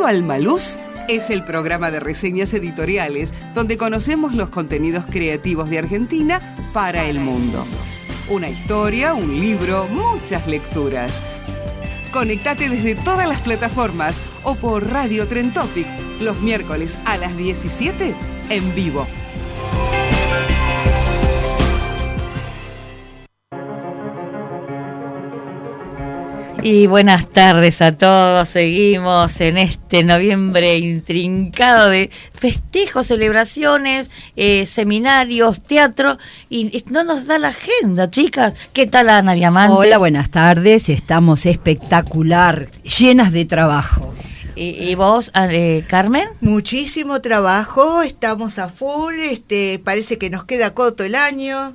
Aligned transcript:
Mundo 0.00 0.16
Almaluz 0.16 0.76
es 1.08 1.28
el 1.28 1.44
programa 1.44 1.90
de 1.90 2.00
reseñas 2.00 2.54
editoriales 2.54 3.34
donde 3.54 3.76
conocemos 3.76 4.34
los 4.34 4.48
contenidos 4.48 5.04
creativos 5.04 5.68
de 5.68 5.78
Argentina 5.78 6.40
para 6.72 7.04
el 7.04 7.20
mundo. 7.20 7.66
Una 8.30 8.48
historia, 8.48 9.12
un 9.12 9.38
libro, 9.38 9.86
muchas 9.88 10.46
lecturas. 10.46 11.12
Conectate 12.14 12.70
desde 12.70 12.94
todas 12.94 13.28
las 13.28 13.42
plataformas 13.42 14.14
o 14.42 14.54
por 14.54 14.90
Radio 14.90 15.28
Tren 15.28 15.52
Topic 15.52 15.86
los 16.18 16.40
miércoles 16.40 16.98
a 17.04 17.18
las 17.18 17.36
17 17.36 18.14
en 18.48 18.74
vivo. 18.74 19.06
Y 26.62 26.86
buenas 26.86 27.28
tardes 27.30 27.80
a 27.80 27.92
todos. 27.92 28.48
Seguimos 28.48 29.40
en 29.40 29.56
este 29.56 30.04
noviembre 30.04 30.76
intrincado 30.76 31.88
de 31.88 32.10
festejos, 32.34 33.06
celebraciones, 33.06 34.10
eh, 34.36 34.66
seminarios, 34.66 35.62
teatro. 35.62 36.18
Y 36.48 36.84
no 36.90 37.04
nos 37.04 37.26
da 37.26 37.38
la 37.38 37.48
agenda, 37.48 38.10
chicas. 38.10 38.54
¿Qué 38.72 38.86
tal, 38.86 39.08
Ana 39.08 39.32
Diamante? 39.32 39.74
Hola, 39.74 39.98
buenas 39.98 40.30
tardes. 40.30 40.88
Estamos 40.88 41.46
espectacular, 41.46 42.70
llenas 42.82 43.32
de 43.32 43.44
trabajo. 43.46 44.14
¿Y, 44.56 44.94
vos, 44.94 45.32
eh, 45.34 45.84
Carmen? 45.88 46.28
Muchísimo 46.42 47.22
trabajo, 47.22 48.02
estamos 48.02 48.58
a 48.58 48.68
full, 48.68 49.14
este, 49.14 49.80
parece 49.82 50.18
que 50.18 50.28
nos 50.28 50.44
queda 50.44 50.74
corto 50.74 51.02
el 51.02 51.14
año, 51.14 51.74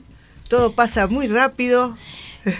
todo 0.49 0.73
pasa 0.73 1.07
muy 1.07 1.27
rápido. 1.27 1.97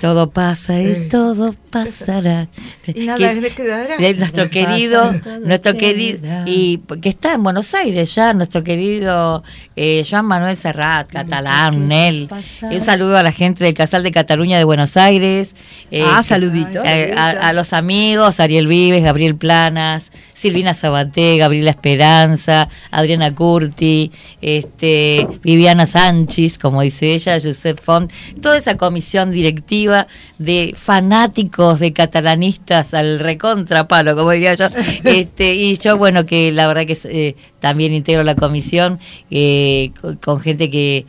Todo 0.01 0.29
pasa 0.31 0.81
y 0.81 1.07
todo 1.09 1.55
pasará. 1.69 2.47
Y 2.87 3.05
nada 3.05 3.33
quedará. 3.55 3.97
Nuestro 4.17 4.49
querido, 4.49 5.13
nuestro 5.41 5.75
querido, 5.75 6.19
y 6.45 6.79
que 7.01 7.09
está 7.09 7.33
en 7.33 7.43
Buenos 7.43 7.73
Aires 7.75 8.13
ya, 8.15 8.33
nuestro 8.33 8.63
querido 8.63 9.43
eh, 9.75 10.03
Joan 10.09 10.25
Manuel 10.25 10.57
Serrat, 10.57 11.09
catalán, 11.09 11.87
Nel. 11.87 12.29
Un 12.63 12.81
saludo 12.81 13.17
a 13.17 13.23
la 13.23 13.31
gente 13.31 13.63
del 13.63 13.73
Casal 13.73 14.03
de 14.03 14.11
Cataluña 14.11 14.57
de 14.57 14.63
Buenos 14.63 14.97
Aires. 14.97 15.55
Eh, 15.91 16.03
ah, 16.05 16.23
saluditos. 16.23 16.83
Eh, 16.85 17.13
a, 17.15 17.53
los 17.53 17.73
amigos, 17.73 18.39
Ariel 18.39 18.67
Vives, 18.67 19.03
Gabriel 19.03 19.35
Planas, 19.35 20.11
Silvina 20.35 20.73
Sabaté, 20.73 21.37
Gabriela 21.37 21.71
Esperanza, 21.71 22.67
Adriana 22.91 23.33
Curti, 23.33 24.11
este, 24.41 25.25
Viviana 25.41 25.85
Sánchez, 25.85 26.57
como 26.57 26.81
dice 26.81 27.13
ella, 27.13 27.39
Josep 27.41 27.79
Font, 27.79 28.11
toda 28.41 28.57
esa 28.57 28.75
comisión 28.75 29.31
directiva 29.31 30.07
de 30.37 30.75
fanáticos, 30.77 31.79
de 31.79 31.93
catalanistas 31.93 32.93
al 32.93 33.19
recontrapalo, 33.19 34.15
como 34.15 34.31
diría 34.31 34.55
yo. 34.55 34.67
este, 35.05 35.55
y 35.55 35.77
yo, 35.77 35.97
bueno, 35.97 36.25
que 36.25 36.51
la 36.51 36.67
verdad 36.67 36.85
que 36.85 36.97
eh, 37.05 37.35
también 37.59 37.93
integro 37.93 38.23
la 38.23 38.35
comisión 38.35 38.99
eh, 39.31 39.91
con, 40.21 40.39
gente 40.41 40.69
que 40.69 41.05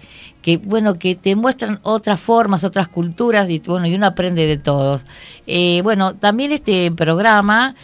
que 0.47 0.59
bueno 0.59 0.95
que 0.95 1.17
te 1.17 1.35
muestran 1.35 1.81
otras 1.83 2.21
formas 2.21 2.63
otras 2.63 2.87
culturas 2.87 3.51
y 3.51 3.59
bueno 3.59 3.89
y 3.89 3.97
uno 3.97 4.07
aprende 4.07 4.47
de 4.47 4.57
todos. 4.57 5.03
Eh, 5.49 5.81
bueno 5.83 6.15
también 6.15 6.53
este 6.53 6.93
programa 6.93 7.75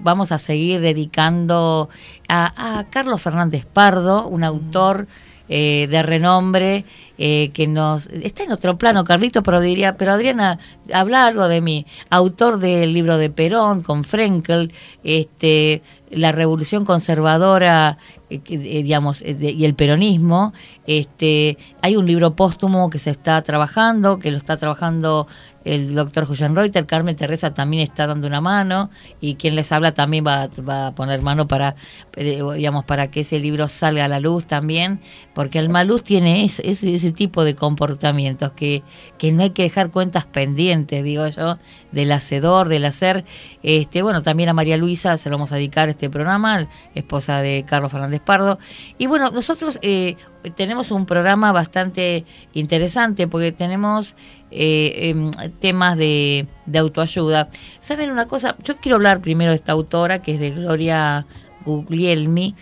vamos 0.00 0.32
a 0.32 0.40
seguir 0.40 0.80
dedicando 0.80 1.88
a, 2.28 2.78
a 2.78 2.84
Carlos 2.90 3.22
Fernández 3.22 3.64
Pardo 3.64 4.26
un 4.26 4.42
autor 4.42 5.06
de 5.46 6.02
renombre 6.02 6.84
eh, 7.16 7.52
que 7.54 7.68
nos 7.68 8.08
está 8.08 8.42
en 8.42 8.50
otro 8.50 8.76
plano, 8.76 9.04
Carlito, 9.04 9.44
pero 9.44 9.60
diría, 9.60 9.96
pero 9.96 10.10
Adriana, 10.10 10.58
habla 10.92 11.26
algo 11.26 11.46
de 11.46 11.60
mí, 11.60 11.86
autor 12.10 12.58
del 12.58 12.92
libro 12.92 13.18
de 13.18 13.30
Perón 13.30 13.82
con 13.82 14.02
Frenkel, 14.02 14.72
este, 15.04 15.80
la 16.10 16.32
revolución 16.32 16.84
conservadora, 16.84 17.98
eh, 18.34 18.42
eh, 18.48 18.82
digamos, 18.82 19.22
y 19.22 19.64
el 19.64 19.74
peronismo, 19.74 20.52
este, 20.86 21.58
hay 21.82 21.96
un 21.96 22.06
libro 22.06 22.34
póstumo 22.34 22.90
que 22.90 22.98
se 22.98 23.10
está 23.10 23.40
trabajando, 23.42 24.18
que 24.18 24.30
lo 24.30 24.36
está 24.36 24.56
trabajando 24.56 25.26
el 25.64 25.94
doctor 25.94 26.26
Julián 26.26 26.54
Reuter, 26.54 26.86
Carmen 26.86 27.16
Teresa 27.16 27.54
también 27.54 27.82
está 27.82 28.06
dando 28.06 28.26
una 28.26 28.40
mano 28.40 28.90
y 29.20 29.36
quien 29.36 29.54
les 29.54 29.72
habla 29.72 29.92
también 29.92 30.24
va, 30.26 30.48
va, 30.68 30.88
a 30.88 30.94
poner 30.94 31.22
mano 31.22 31.48
para, 31.48 31.76
eh, 32.16 32.42
digamos, 32.56 32.84
para 32.84 33.10
que 33.10 33.20
ese 33.20 33.38
libro 33.38 33.68
salga 33.68 34.04
a 34.04 34.08
la 34.08 34.20
luz 34.20 34.46
también, 34.46 35.00
porque 35.34 35.58
el 35.58 35.70
maluz 35.70 36.04
tiene 36.04 36.44
ese, 36.44 36.68
ese, 36.68 37.12
tipo 37.12 37.44
de 37.44 37.54
comportamientos 37.54 38.52
que, 38.52 38.82
que 39.18 39.32
no 39.32 39.42
hay 39.42 39.50
que 39.50 39.62
dejar 39.62 39.90
cuentas 39.90 40.26
pendientes, 40.26 41.02
digo 41.02 41.26
yo, 41.28 41.58
del 41.92 42.12
hacedor, 42.12 42.68
del 42.68 42.84
hacer. 42.84 43.24
Este, 43.62 44.02
bueno, 44.02 44.22
también 44.22 44.48
a 44.50 44.52
María 44.52 44.76
Luisa 44.76 45.16
se 45.16 45.30
lo 45.30 45.36
vamos 45.36 45.52
a 45.52 45.56
dedicar 45.56 45.88
este 45.88 46.10
programa, 46.10 46.68
esposa 46.94 47.40
de 47.40 47.64
Carlos 47.66 47.90
Fernández 47.90 48.20
Pardo. 48.20 48.58
Y 48.98 49.06
bueno, 49.06 49.30
nosotros 49.30 49.78
eh, 49.82 50.16
tenemos 50.50 50.90
un 50.90 51.06
programa 51.06 51.52
bastante 51.52 52.24
interesante 52.52 53.26
porque 53.28 53.52
tenemos 53.52 54.14
eh, 54.50 55.10
em, 55.10 55.30
temas 55.60 55.96
de, 55.96 56.46
autoayuda. 56.74 57.48
¿Saben 57.80 58.10
una 58.10 58.28
cosa? 58.28 58.56
Yo 58.62 58.76
quiero 58.76 58.96
hablar 58.96 59.20
primero 59.20 59.50
de 59.50 59.56
esta 59.56 59.72
autora 59.72 60.22
que 60.22 60.34
es 60.34 60.40
de 60.40 60.50
Gloria 60.50 61.26
Guglielmi. 61.64 62.54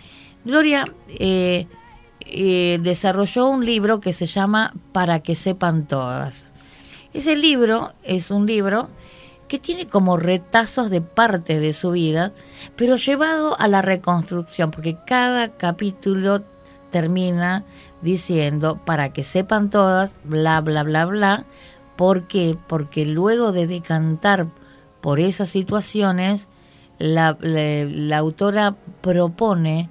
Gloria 0.45 0.85
eh, 1.07 1.67
eh, 2.21 2.79
desarrolló 2.81 3.47
un 3.47 3.65
libro 3.65 3.99
que 3.99 4.13
se 4.13 4.25
llama 4.25 4.73
Para 4.91 5.19
que 5.19 5.35
sepan 5.35 5.87
todas. 5.87 6.45
Ese 7.13 7.35
libro 7.35 7.93
es 8.03 8.31
un 8.31 8.45
libro 8.45 8.89
que 9.47 9.59
tiene 9.59 9.87
como 9.87 10.17
retazos 10.17 10.89
de 10.89 11.01
parte 11.01 11.59
de 11.59 11.73
su 11.73 11.91
vida, 11.91 12.33
pero 12.75 12.95
llevado 12.95 13.59
a 13.59 13.67
la 13.67 13.83
reconstrucción, 13.83 14.71
porque 14.71 14.97
cada 15.05 15.49
capítulo 15.57 16.43
termina 16.93 17.65
diciendo, 18.01 18.79
para 18.85 19.11
que 19.11 19.25
sepan 19.25 19.69
todas, 19.69 20.15
bla, 20.23 20.61
bla, 20.61 20.83
bla, 20.83 21.05
bla, 21.05 21.45
¿Por 21.95 22.27
qué? 22.27 22.57
Porque 22.67 23.05
luego 23.05 23.51
de 23.51 23.67
decantar 23.67 24.47
por 25.01 25.19
esas 25.19 25.49
situaciones, 25.49 26.49
la, 26.97 27.37
autora 28.17 28.75
propone 29.01 29.89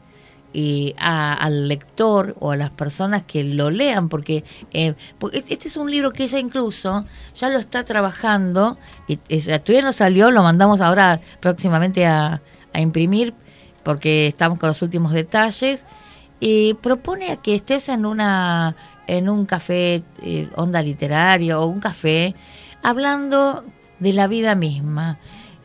eh, 0.54 0.94
al 0.98 1.68
lector 1.68 2.34
o 2.40 2.50
a 2.50 2.56
las 2.56 2.70
personas 2.70 3.22
que 3.22 3.44
lo 3.44 3.70
lean, 3.70 4.08
porque, 4.08 4.44
eh, 4.72 4.94
este 5.48 5.68
es 5.68 5.76
un 5.76 5.90
libro 5.90 6.12
que 6.12 6.24
ella 6.24 6.38
incluso 6.38 7.04
ya 7.36 7.48
lo 7.50 7.58
está 7.58 7.84
trabajando, 7.84 8.78
y, 9.06 9.16
todavía 9.16 9.82
no 9.82 9.92
salió, 9.92 10.30
lo 10.30 10.42
mandamos 10.42 10.80
ahora 10.80 11.20
próximamente 11.40 12.06
a, 12.06 12.42
a 12.72 12.80
imprimir, 12.80 13.34
porque 13.84 14.26
estamos 14.26 14.58
con 14.58 14.68
los 14.68 14.82
últimos 14.82 15.12
detalles, 15.12 15.84
y 16.44 16.74
propone 16.74 17.38
que 17.40 17.54
estés 17.54 17.88
en 17.88 18.04
una 18.04 18.74
en 19.06 19.28
un 19.28 19.46
café 19.46 20.02
eh, 20.22 20.48
onda 20.56 20.82
literario 20.82 21.60
o 21.60 21.66
un 21.66 21.78
café 21.78 22.34
hablando 22.82 23.62
de 24.00 24.12
la 24.12 24.26
vida 24.26 24.56
misma, 24.56 25.18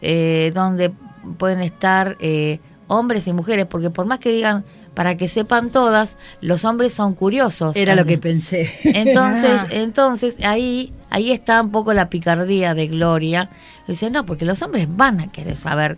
eh, 0.04 0.52
donde 0.54 0.92
pueden 1.40 1.62
estar 1.62 2.16
eh, 2.20 2.60
hombres 2.86 3.26
y 3.26 3.34
mujeres, 3.34 3.66
porque 3.66 3.90
por 3.90 4.06
más 4.06 4.20
que 4.20 4.32
digan 4.32 4.66
para 4.94 5.18
que 5.18 5.28
sepan 5.28 5.72
todas, 5.72 6.16
los 6.42 6.64
hombres 6.64 6.94
son 6.94 7.16
curiosos. 7.16 7.76
Era 7.76 7.96
lo 7.96 8.06
que 8.06 8.20
pensé. 8.20 8.72
Entonces, 8.84 9.60
entonces 9.72 10.36
ahí 10.44 10.94
ahí 11.10 11.32
está 11.32 11.60
un 11.60 11.72
poco 11.72 11.92
la 11.92 12.12
picardía 12.12 12.76
de 12.76 12.86
Gloria. 12.86 13.50
Dice, 13.88 14.12
no, 14.12 14.28
porque 14.28 14.46
los 14.46 14.62
hombres 14.62 14.88
van 14.88 15.22
a 15.22 15.32
querer 15.32 15.58
saber 15.58 15.98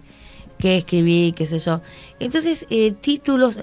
qué 0.57 0.77
escribí, 0.77 1.33
qué 1.35 1.47
sé 1.47 1.59
yo. 1.59 1.81
Entonces, 2.21 2.65
títulos, 3.01 3.59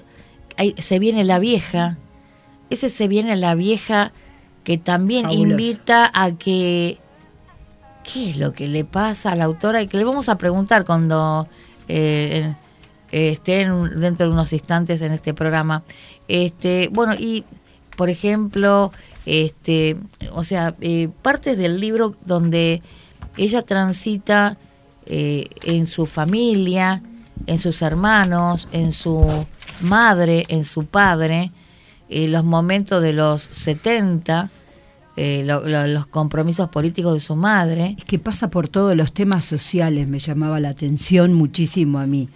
se 0.77 0.99
viene 0.99 1.23
la 1.23 1.39
vieja, 1.39 1.97
ese 2.69 2.89
se 2.89 3.07
viene 3.07 3.35
la 3.35 3.55
vieja 3.55 4.11
que 4.63 4.77
también 4.77 5.31
invita 5.31 6.11
a 6.13 6.31
que 6.31 6.97
qué 8.03 8.31
es 8.31 8.37
lo 8.37 8.53
que 8.53 8.67
le 8.67 8.85
pasa 8.85 9.31
a 9.31 9.35
la 9.35 9.45
autora 9.45 9.81
y 9.81 9.87
que 9.87 9.97
le 9.97 10.03
vamos 10.03 10.29
a 10.29 10.37
preguntar 10.37 10.85
cuando 10.85 11.47
eh, 11.87 12.53
eh, 13.11 13.29
esté 13.29 13.65
dentro 13.95 14.27
de 14.27 14.33
unos 14.33 14.51
instantes 14.53 15.01
en 15.01 15.13
este 15.13 15.33
programa. 15.33 15.83
Este, 16.27 16.89
bueno, 16.91 17.13
y 17.17 17.45
por 17.95 18.09
ejemplo, 18.09 18.91
este, 19.25 19.97
o 20.31 20.43
sea, 20.43 20.75
eh, 20.81 21.09
partes 21.21 21.57
del 21.57 21.79
libro 21.79 22.15
donde 22.25 22.81
ella 23.37 23.61
transita 23.63 24.57
eh, 25.05 25.47
en 25.63 25.87
su 25.87 26.05
familia, 26.05 27.01
en 27.45 27.59
sus 27.59 27.81
hermanos, 27.81 28.67
en 28.71 28.91
su 28.91 29.25
madre, 29.81 30.43
en 30.47 30.63
su 30.65 30.85
padre, 30.85 31.51
eh, 32.09 32.27
los 32.27 32.43
momentos 32.43 33.01
de 33.03 33.13
los 33.13 33.41
70, 33.41 34.49
eh, 35.15 35.43
lo- 35.45 35.67
lo- 35.67 35.87
los 35.87 36.05
compromisos 36.07 36.69
políticos 36.69 37.13
de 37.15 37.19
su 37.21 37.35
madre. 37.35 37.95
Es 37.97 38.05
que 38.05 38.19
pasa 38.19 38.49
por 38.49 38.67
todos 38.69 38.95
los 38.95 39.13
temas 39.13 39.45
sociales, 39.45 40.07
me 40.07 40.19
llamaba 40.19 40.59
la 40.59 40.69
atención 40.69 41.33
muchísimo 41.33 41.99
a 41.99 42.05
mí. 42.05 42.29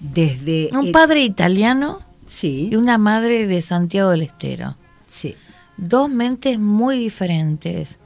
Desde... 0.00 0.70
Un 0.72 0.92
padre 0.92 1.22
italiano 1.22 2.00
Sí, 2.26 2.68
y 2.72 2.76
una 2.76 2.98
madre 2.98 3.46
de 3.46 3.62
Santiago 3.62 4.10
del 4.10 4.22
Estero. 4.22 4.76
sí. 5.06 5.34
Dos 5.76 6.08
mentes 6.08 6.60
muy 6.60 6.96
diferentes. 6.98 7.96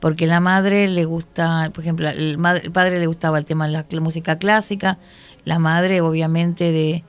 Porque 0.00 0.26
la 0.26 0.38
madre 0.38 0.86
le 0.86 1.06
gusta, 1.06 1.70
por 1.74 1.82
ejemplo, 1.82 2.06
el, 2.10 2.36
madre- 2.36 2.66
el 2.66 2.70
padre 2.70 3.00
le 3.00 3.06
gustaba 3.06 3.38
el 3.38 3.46
tema 3.46 3.66
de 3.66 3.72
la, 3.72 3.86
música 4.02 4.36
clásica, 4.38 4.98
la 5.46 5.58
madre 5.58 6.02
obviamente 6.02 6.70
de, 6.72 7.02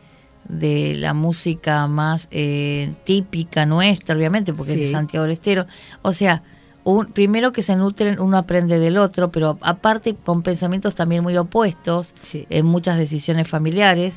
de 0.47 0.95
la 0.95 1.13
música 1.13 1.85
más 1.87 2.29
eh, 2.31 2.93
típica 3.03 3.65
nuestra, 3.65 4.15
obviamente, 4.15 4.53
porque 4.53 4.71
es 4.73 4.79
de. 4.79 4.91
Santiago 4.91 5.23
del 5.25 5.33
Estero. 5.33 5.65
O 6.03 6.13
sea, 6.13 6.43
un, 6.85 7.07
primero 7.07 7.51
que 7.51 7.63
se 7.63 7.75
nutren, 7.75 8.17
uno 8.21 8.37
aprende 8.37 8.79
del 8.79 8.97
otro, 8.97 9.29
pero 9.29 9.57
aparte 9.59 10.15
con 10.15 10.41
pensamientos 10.43 10.95
también 10.95 11.21
muy 11.23 11.35
opuestos 11.35 12.13
Sí. 12.21 12.45
en 12.49 12.65
muchas 12.65 12.97
decisiones 12.97 13.49
familiares. 13.49 14.13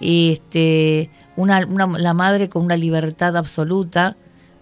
Y 0.00 0.30
este, 0.32 1.10
una, 1.36 1.66
una- 1.66 1.98
la 1.98 2.14
madre 2.14 2.48
con 2.48 2.64
una 2.64 2.76
libertad 2.76 3.36
absoluta, 3.36 4.16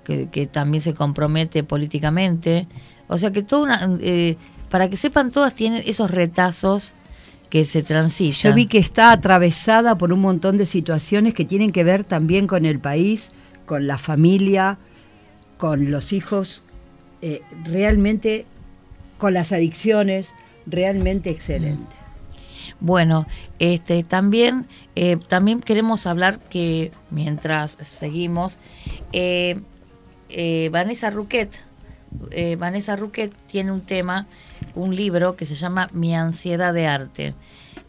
que, 0.05 0.29
que 0.31 0.47
también 0.47 0.83
se 0.83 0.95
compromete 0.95 1.63
políticamente. 1.63 2.67
O 3.09 3.19
sea 3.19 3.31
que 3.31 3.43
todo 3.43 3.63
una, 3.63 3.89
eh, 4.01 4.37
para 4.71 4.89
que 4.89 4.97
sepan 4.97 5.31
todas 5.31 5.55
tienen 5.55 5.83
esos 5.87 6.11
retazos 6.11 6.95
que 7.51 7.65
se 7.65 7.83
transitan. 7.83 8.53
Yo 8.53 8.55
vi 8.55 8.67
que 8.67 8.79
está 8.79 9.13
atravesada 9.13 9.99
por 9.99 10.13
un 10.13 10.21
montón 10.21 10.57
de 10.57 10.67
situaciones 10.67 11.35
que 11.35 11.45
tienen 11.45 11.73
que 11.73 11.85
ver 11.85 12.05
también 12.05 12.47
con 12.47 12.65
el 12.65 12.81
país, 12.81 13.33
con 13.67 13.87
la 13.87 13.99
familia, 13.99 14.79
con 15.59 15.91
los 15.91 16.13
hijos, 16.13 16.65
eh, 17.23 17.41
realmente 17.65 18.47
con 19.19 19.33
las 19.35 19.53
adicciones, 19.53 20.35
realmente 20.67 21.31
excelente. 21.31 21.97
Bueno, 22.81 23.27
este 23.59 24.03
también 24.03 24.67
eh, 24.95 25.19
también 25.29 25.61
queremos 25.61 26.07
hablar 26.07 26.41
que 26.51 26.91
mientras 27.11 27.77
seguimos 27.83 28.59
eh, 29.13 29.61
eh, 30.29 30.69
Vanessa 30.73 31.11
Ruquet 31.11 31.51
Vanessa 32.59 32.97
Ruquet 32.97 33.35
tiene 33.47 33.73
un 33.73 33.83
tema, 33.83 34.27
un 34.75 34.95
libro 34.95 35.37
que 35.37 35.47
se 35.47 35.55
llama 35.55 35.89
Mi 35.93 36.15
ansiedad 36.15 36.75
de 36.75 36.87
arte. 36.87 37.35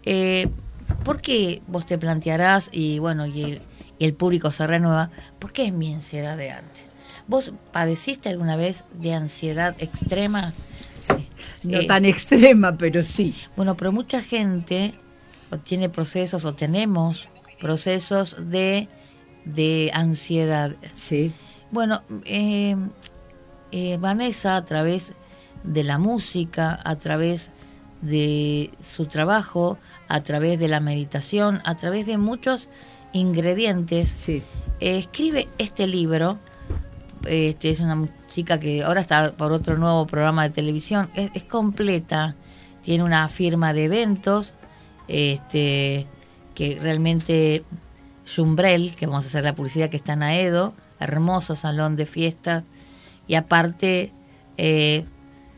Eh, 0.03 0.50
¿Por 1.03 1.21
qué 1.21 1.62
vos 1.68 1.85
te 1.85 1.97
plantearás 1.97 2.69
y 2.71 3.00
bueno 3.00 3.25
y 3.25 3.44
el, 3.44 3.62
y 4.00 4.06
el 4.06 4.13
público 4.13 4.51
se 4.51 4.65
renueva? 4.68 5.09
¿Por 5.39 5.51
qué 5.51 5.65
es 5.65 5.74
mi 5.74 5.94
ansiedad 5.94 6.38
de 6.38 6.51
arte? 6.51 6.81
¿Vos 7.27 7.51
padeciste 7.74 8.29
alguna 8.29 8.56
vez 8.56 8.83
de 8.94 9.13
ansiedad 9.13 9.75
extrema? 9.79 10.53
No 11.63 11.79
Eh, 11.79 11.88
tan 11.88 12.06
extrema, 12.06 12.77
pero 12.77 13.03
sí. 13.03 13.35
bueno, 13.56 13.75
pero 13.75 13.91
mucha 13.91 14.21
gente 14.21 14.94
tiene 15.63 15.89
procesos 15.89 16.45
o 16.45 16.53
tenemos 16.53 17.27
procesos 17.59 18.50
de, 18.50 18.88
de 19.45 19.91
ansiedad. 19.94 20.75
Sí. 20.94 21.33
Bueno, 21.71 22.01
eh, 22.25 22.75
eh, 23.71 23.97
Vanessa 24.00 24.56
a 24.56 24.63
través 24.65 25.13
de 25.63 25.83
la 25.83 25.98
música, 25.98 26.80
a 26.83 26.95
través 26.95 27.51
de 28.01 28.71
su 28.83 29.06
trabajo, 29.07 29.77
a 30.07 30.21
través 30.21 30.59
de 30.59 30.68
la 30.68 30.80
meditación, 30.80 31.62
a 31.65 31.75
través 31.75 32.06
de 32.06 32.18
muchos 32.18 32.69
ingredientes, 33.13 34.09
Sí. 34.09 34.44
eh, 34.80 35.00
escribe 35.00 35.48
este 35.57 35.88
libro. 35.88 36.38
Este 37.25 37.71
es 37.71 37.80
una 37.80 38.07
chica 38.33 38.59
que 38.59 38.83
ahora 38.83 39.01
está 39.01 39.33
por 39.33 39.51
otro 39.51 39.77
nuevo 39.77 40.06
programa 40.06 40.44
de 40.44 40.51
televisión. 40.51 41.09
Es, 41.15 41.31
es 41.33 41.44
completa. 41.44 42.36
Tiene 42.83 43.04
una 43.04 43.27
firma 43.30 43.74
de 43.74 43.86
eventos. 43.86 44.54
Este 45.07 46.06
que 46.54 46.80
realmente 46.81 47.63
Jumbrel, 48.36 48.95
que 48.95 49.06
vamos 49.06 49.25
a 49.25 49.27
hacer 49.27 49.44
la 49.44 49.54
publicidad 49.56 49.89
que 49.89 49.98
está 49.98 50.13
en 50.13 50.24
Aedo, 50.24 50.74
hermoso 51.00 51.56
salón 51.56 51.95
de 51.95 52.06
fiestas. 52.06 52.63
Y 53.27 53.36
aparte 53.36 54.12
eh, 54.57 55.06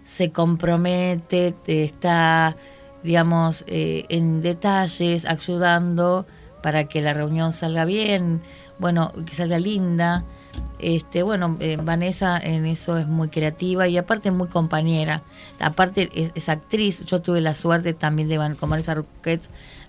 se 0.10 0.32
compromete, 0.32 1.54
está, 1.68 2.56
digamos, 3.04 3.64
eh, 3.68 4.06
en 4.10 4.42
detalles, 4.42 5.26
ayudando 5.26 6.26
para 6.64 6.86
que 6.86 7.02
la 7.02 7.14
reunión 7.14 7.54
salga 7.54 7.86
bien, 7.86 8.42
bueno, 8.80 9.14
que 9.26 9.36
salga 9.36 9.60
linda. 9.60 10.24
Este, 10.80 11.22
bueno, 11.24 11.58
eh, 11.60 11.78
Vanessa 11.82 12.38
en 12.40 12.66
eso 12.66 12.98
es 12.98 13.06
muy 13.08 13.30
creativa 13.30 13.88
y 13.88 13.98
aparte 13.98 14.32
muy 14.32 14.48
compañera. 14.48 15.22
Aparte 15.60 16.10
es, 16.14 16.32
es 16.34 16.50
actriz. 16.50 17.06
Yo 17.06 17.22
tuve 17.22 17.40
la 17.40 17.54
suerte 17.54 17.94
también 17.94 18.30
de 18.30 18.38
Van- 18.40 18.56
con 18.56 18.70
Vanessa 18.70 18.96
Ruquet 18.96 19.42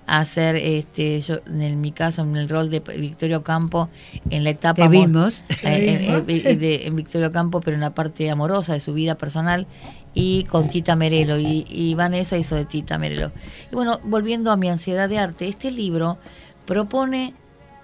hacer, 0.07 0.57
este, 0.57 1.21
yo 1.21 1.37
en 1.47 1.81
mi 1.81 1.93
caso, 1.93 2.23
en 2.23 2.37
el 2.37 2.49
rol 2.49 2.69
de 2.69 2.81
Victoria 2.81 3.37
Ocampo 3.39 3.89
en 4.31 4.43
la 4.43 4.51
etapa 4.51 4.83
Te 4.83 4.89
vimos. 4.89 5.45
eh, 5.63 6.01
en, 6.09 6.15
en- 6.31 6.59
de- 6.59 6.87
en 6.87 6.97
Victoria 6.97 7.29
Ocampo, 7.29 7.61
pero 7.61 7.77
en 7.77 7.81
la 7.81 7.95
parte 7.95 8.29
amorosa 8.29 8.73
de 8.73 8.81
su 8.81 8.93
vida 8.93 9.15
personal 9.15 9.69
y 10.15 10.45
con 10.45 10.69
Tita 10.69 10.97
Merelo 10.97 11.39
y, 11.39 11.67
y 11.69 11.95
Vanessa 11.95 12.37
hizo 12.37 12.55
de 12.55 12.65
Tita 12.65 12.99
Merelo. 12.99 13.33
Y 13.71 13.75
bueno, 13.75 14.01
volviendo 14.03 14.51
a 14.51 14.57
mi 14.57 14.69
ansiedad 14.69 15.09
de 15.09 15.19
arte, 15.19 15.49
este 15.49 15.71
libro 15.71 16.19
propone 16.67 17.35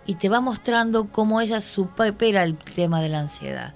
y 0.06 0.14
te 0.14 0.28
va 0.28 0.40
mostrando 0.40 1.08
cómo 1.08 1.40
ella 1.40 1.60
supera 1.60 2.44
el 2.44 2.56
tema 2.56 3.00
de 3.02 3.08
la 3.08 3.20
ansiedad. 3.20 3.74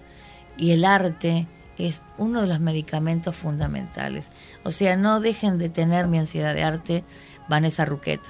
Y 0.56 0.70
el 0.70 0.85
arte 0.85 1.47
es 1.79 2.02
uno 2.19 2.43
de 2.43 2.47
los 2.47 2.61
medicamentos 2.61 3.35
fundamentales. 3.35 4.26
O 4.64 4.70
sea, 4.70 4.97
no 4.97 5.20
dejen 5.20 5.58
de 5.58 5.69
tener 5.69 6.06
mi 6.06 6.19
ansiedad 6.19 6.55
de 6.55 6.62
arte, 6.62 7.05
Vanessa 7.49 7.85
Ruquet. 7.85 8.20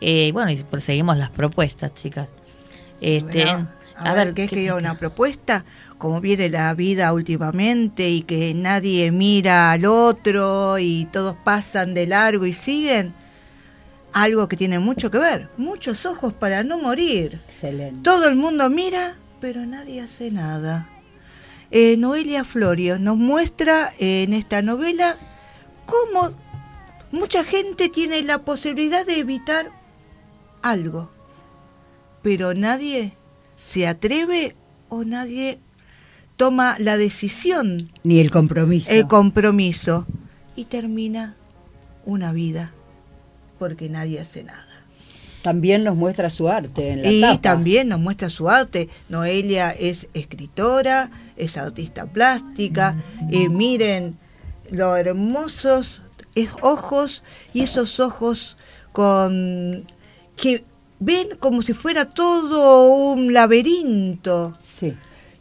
Eh, 0.00 0.32
bueno, 0.32 0.50
y 0.50 0.56
perseguimos 0.62 1.16
las 1.16 1.30
propuestas, 1.30 1.94
chicas. 1.94 2.28
Este, 3.00 3.44
Bueno, 3.44 3.68
a, 3.96 4.14
ver, 4.14 4.34
¿qué 4.34 4.44
es 4.44 4.50
que 4.50 4.72
una 4.72 4.96
propuesta? 4.96 5.64
Como 6.04 6.20
viene 6.20 6.50
la 6.50 6.74
vida 6.74 7.14
últimamente 7.14 8.10
y 8.10 8.20
que 8.20 8.52
nadie 8.52 9.10
mira 9.10 9.72
al 9.72 9.86
otro 9.86 10.78
y 10.78 11.06
todos 11.06 11.34
pasan 11.34 11.94
de 11.94 12.06
largo 12.06 12.44
y 12.44 12.52
siguen, 12.52 13.14
algo 14.12 14.46
que 14.46 14.58
tiene 14.58 14.78
mucho 14.80 15.10
que 15.10 15.16
ver, 15.16 15.48
muchos 15.56 16.04
ojos 16.04 16.34
para 16.34 16.62
no 16.62 16.76
morir. 16.76 17.40
Excelente. 17.46 18.00
Todo 18.02 18.28
el 18.28 18.36
mundo 18.36 18.68
mira, 18.68 19.14
pero 19.40 19.64
nadie 19.64 20.02
hace 20.02 20.30
nada. 20.30 20.90
Eh, 21.70 21.96
Noelia 21.96 22.44
Florio 22.44 22.98
nos 22.98 23.16
muestra 23.16 23.94
eh, 23.98 24.24
en 24.24 24.34
esta 24.34 24.60
novela 24.60 25.16
cómo 25.86 26.34
mucha 27.12 27.44
gente 27.44 27.88
tiene 27.88 28.22
la 28.24 28.44
posibilidad 28.44 29.06
de 29.06 29.20
evitar 29.20 29.72
algo, 30.60 31.10
pero 32.20 32.52
nadie 32.52 33.16
se 33.56 33.86
atreve 33.86 34.54
o 34.90 35.02
nadie 35.04 35.60
toma 36.36 36.76
la 36.78 36.96
decisión, 36.96 37.88
Ni 38.02 38.20
el 38.20 38.30
compromiso. 38.30 38.90
el 38.90 39.06
compromiso 39.06 40.06
y 40.56 40.64
termina 40.64 41.34
una 42.04 42.32
vida 42.32 42.72
porque 43.58 43.88
nadie 43.88 44.20
hace 44.20 44.42
nada. 44.44 44.66
También 45.42 45.84
nos 45.84 45.94
muestra 45.94 46.30
su 46.30 46.48
arte 46.48 46.90
en 46.90 47.02
la 47.02 47.10
Y 47.12 47.20
tapa. 47.20 47.40
también 47.42 47.88
nos 47.88 48.00
muestra 48.00 48.30
su 48.30 48.48
arte. 48.48 48.88
Noelia 49.10 49.70
es 49.70 50.08
escritora, 50.14 51.10
es 51.36 51.56
artista 51.58 52.06
plástica. 52.06 52.96
eh, 53.30 53.48
miren 53.50 54.16
lo 54.70 54.96
hermosos 54.96 56.00
es 56.34 56.48
ojos 56.62 57.22
y 57.52 57.60
esos 57.60 58.00
ojos 58.00 58.56
con 58.92 59.84
que 60.36 60.64
ven 60.98 61.28
como 61.38 61.60
si 61.62 61.74
fuera 61.74 62.08
todo 62.08 62.88
un 62.88 63.32
laberinto 63.34 64.52
Sí. 64.62 64.94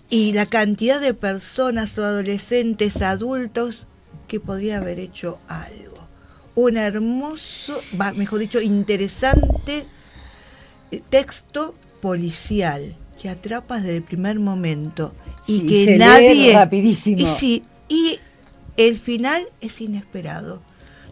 Y 0.10 0.34
la 0.34 0.46
cantidad 0.46 1.00
de 1.02 1.14
personas 1.14 1.98
o 1.98 2.04
adolescentes, 2.04 3.02
adultos 3.02 3.88
que 4.28 4.40
podría 4.40 4.78
haber 4.78 5.00
hecho 5.00 5.40
algo. 5.48 6.08
Un 6.56 6.78
hermoso, 6.78 7.82
va, 8.00 8.14
mejor 8.14 8.40
dicho, 8.40 8.62
interesante 8.62 9.86
eh, 10.92 11.02
texto 11.10 11.76
policial 12.02 12.96
que 13.20 13.30
atrapa 13.30 13.80
desde 13.80 13.98
el 13.98 14.04
primer 14.04 14.40
momento 14.40 15.14
y 15.48 15.62
Sí, 15.62 15.68
que 15.68 15.86
se 15.86 15.92
lee 15.94 15.98
nadie 15.98 16.54
rapidísimo. 16.54 17.22
y 17.22 17.26
sí, 17.26 17.64
y 17.90 18.20
el 18.78 18.98
final 18.98 19.48
es 19.62 19.82
inesperado. 19.82 20.62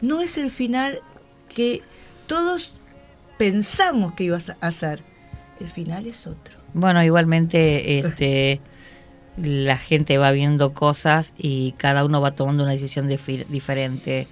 No 0.02 0.22
es 0.22 0.38
el 0.38 0.50
final 0.52 1.00
que 1.54 1.82
todos 2.28 2.76
pensamos 3.38 4.14
que 4.14 4.26
ibas 4.26 4.50
a 4.50 4.58
hacer. 4.62 5.04
El 5.60 5.68
final 5.68 6.08
es 6.08 6.28
otro. 6.28 6.56
Bueno, 6.74 7.04
igualmente, 7.04 8.00
este, 8.00 8.62
la 9.38 9.78
gente 9.78 10.18
va 10.18 10.32
viendo 10.32 10.74
cosas 10.74 11.34
y 11.38 11.74
cada 11.74 12.04
uno 12.06 12.22
va 12.22 12.32
tomando 12.32 12.64
una 12.64 12.74
decisión 12.74 13.08
diferente. 13.08 14.28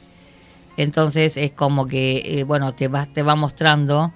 Entonces 0.78 1.38
es 1.38 1.52
como 1.52 1.88
que, 1.88 2.40
eh, 2.40 2.44
bueno, 2.44 2.74
te 2.74 2.88
va, 2.88 3.06
te 3.06 3.24
va 3.24 3.36
mostrando 3.36 4.14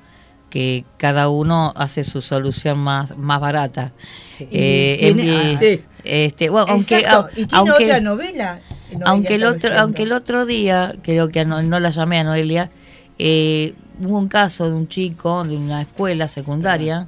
que 0.50 0.86
cada 0.98 1.30
uno 1.30 1.74
hace 1.76 2.04
su 2.04 2.22
solución 2.22 2.78
más, 2.80 3.18
más 3.18 3.42
barata. 3.42 3.92
Eh, 4.40 4.98
tiene, 5.00 5.82
este, 6.04 6.50
bueno, 6.50 6.68
aunque, 6.70 7.06
y 7.36 7.46
tiene 7.48 7.72
otra 7.72 8.00
novela. 8.00 8.62
aunque 9.06 9.36
el 9.36 9.46
otro, 9.46 9.72
aunque 9.78 10.04
el 10.04 10.12
otro 10.12 10.46
día, 10.46 10.96
creo 11.02 11.30
que 11.30 11.44
no, 11.44 11.62
la 11.62 11.90
llamé 11.90 12.20
a 12.20 12.24
Noelia, 12.24 12.70
eh, 13.18 13.74
hubo 14.00 14.18
un 14.18 14.28
caso 14.28 14.70
de 14.70 14.76
un 14.76 14.88
chico 14.88 15.44
de 15.44 15.58
una 15.58 15.82
escuela 15.82 16.28
secundaria 16.28 17.08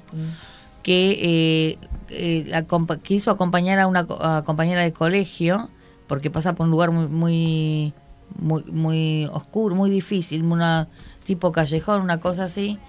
que 0.82 1.78
eh, 2.10 2.66
quiso 3.04 3.32
acompañar 3.32 3.80
a 3.80 3.88
una 3.88 4.06
compañera 4.46 4.82
de 4.82 4.94
colegio 4.94 5.70
porque 6.08 6.30
pasa 6.30 6.54
por 6.54 6.66
un 6.66 6.72
lugar 6.72 6.92
muy 6.92 7.08
muy 7.08 7.94
muy, 8.38 8.64
muy 8.64 9.26
oscuro, 9.32 9.76
muy 9.76 9.90
difícil, 9.90 10.44
una 10.44 10.88
tipo 11.26 11.52
callejón, 11.52 12.02
una 12.02 12.20
cosa 12.20 12.46
así. 12.46 12.80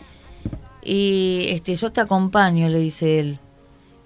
Y 0.83 1.47
este, 1.49 1.77
yo 1.77 1.93
te 1.93 2.01
acompaño, 2.01 2.69
le 2.69 2.79
dice 2.79 3.21
él. 3.21 3.39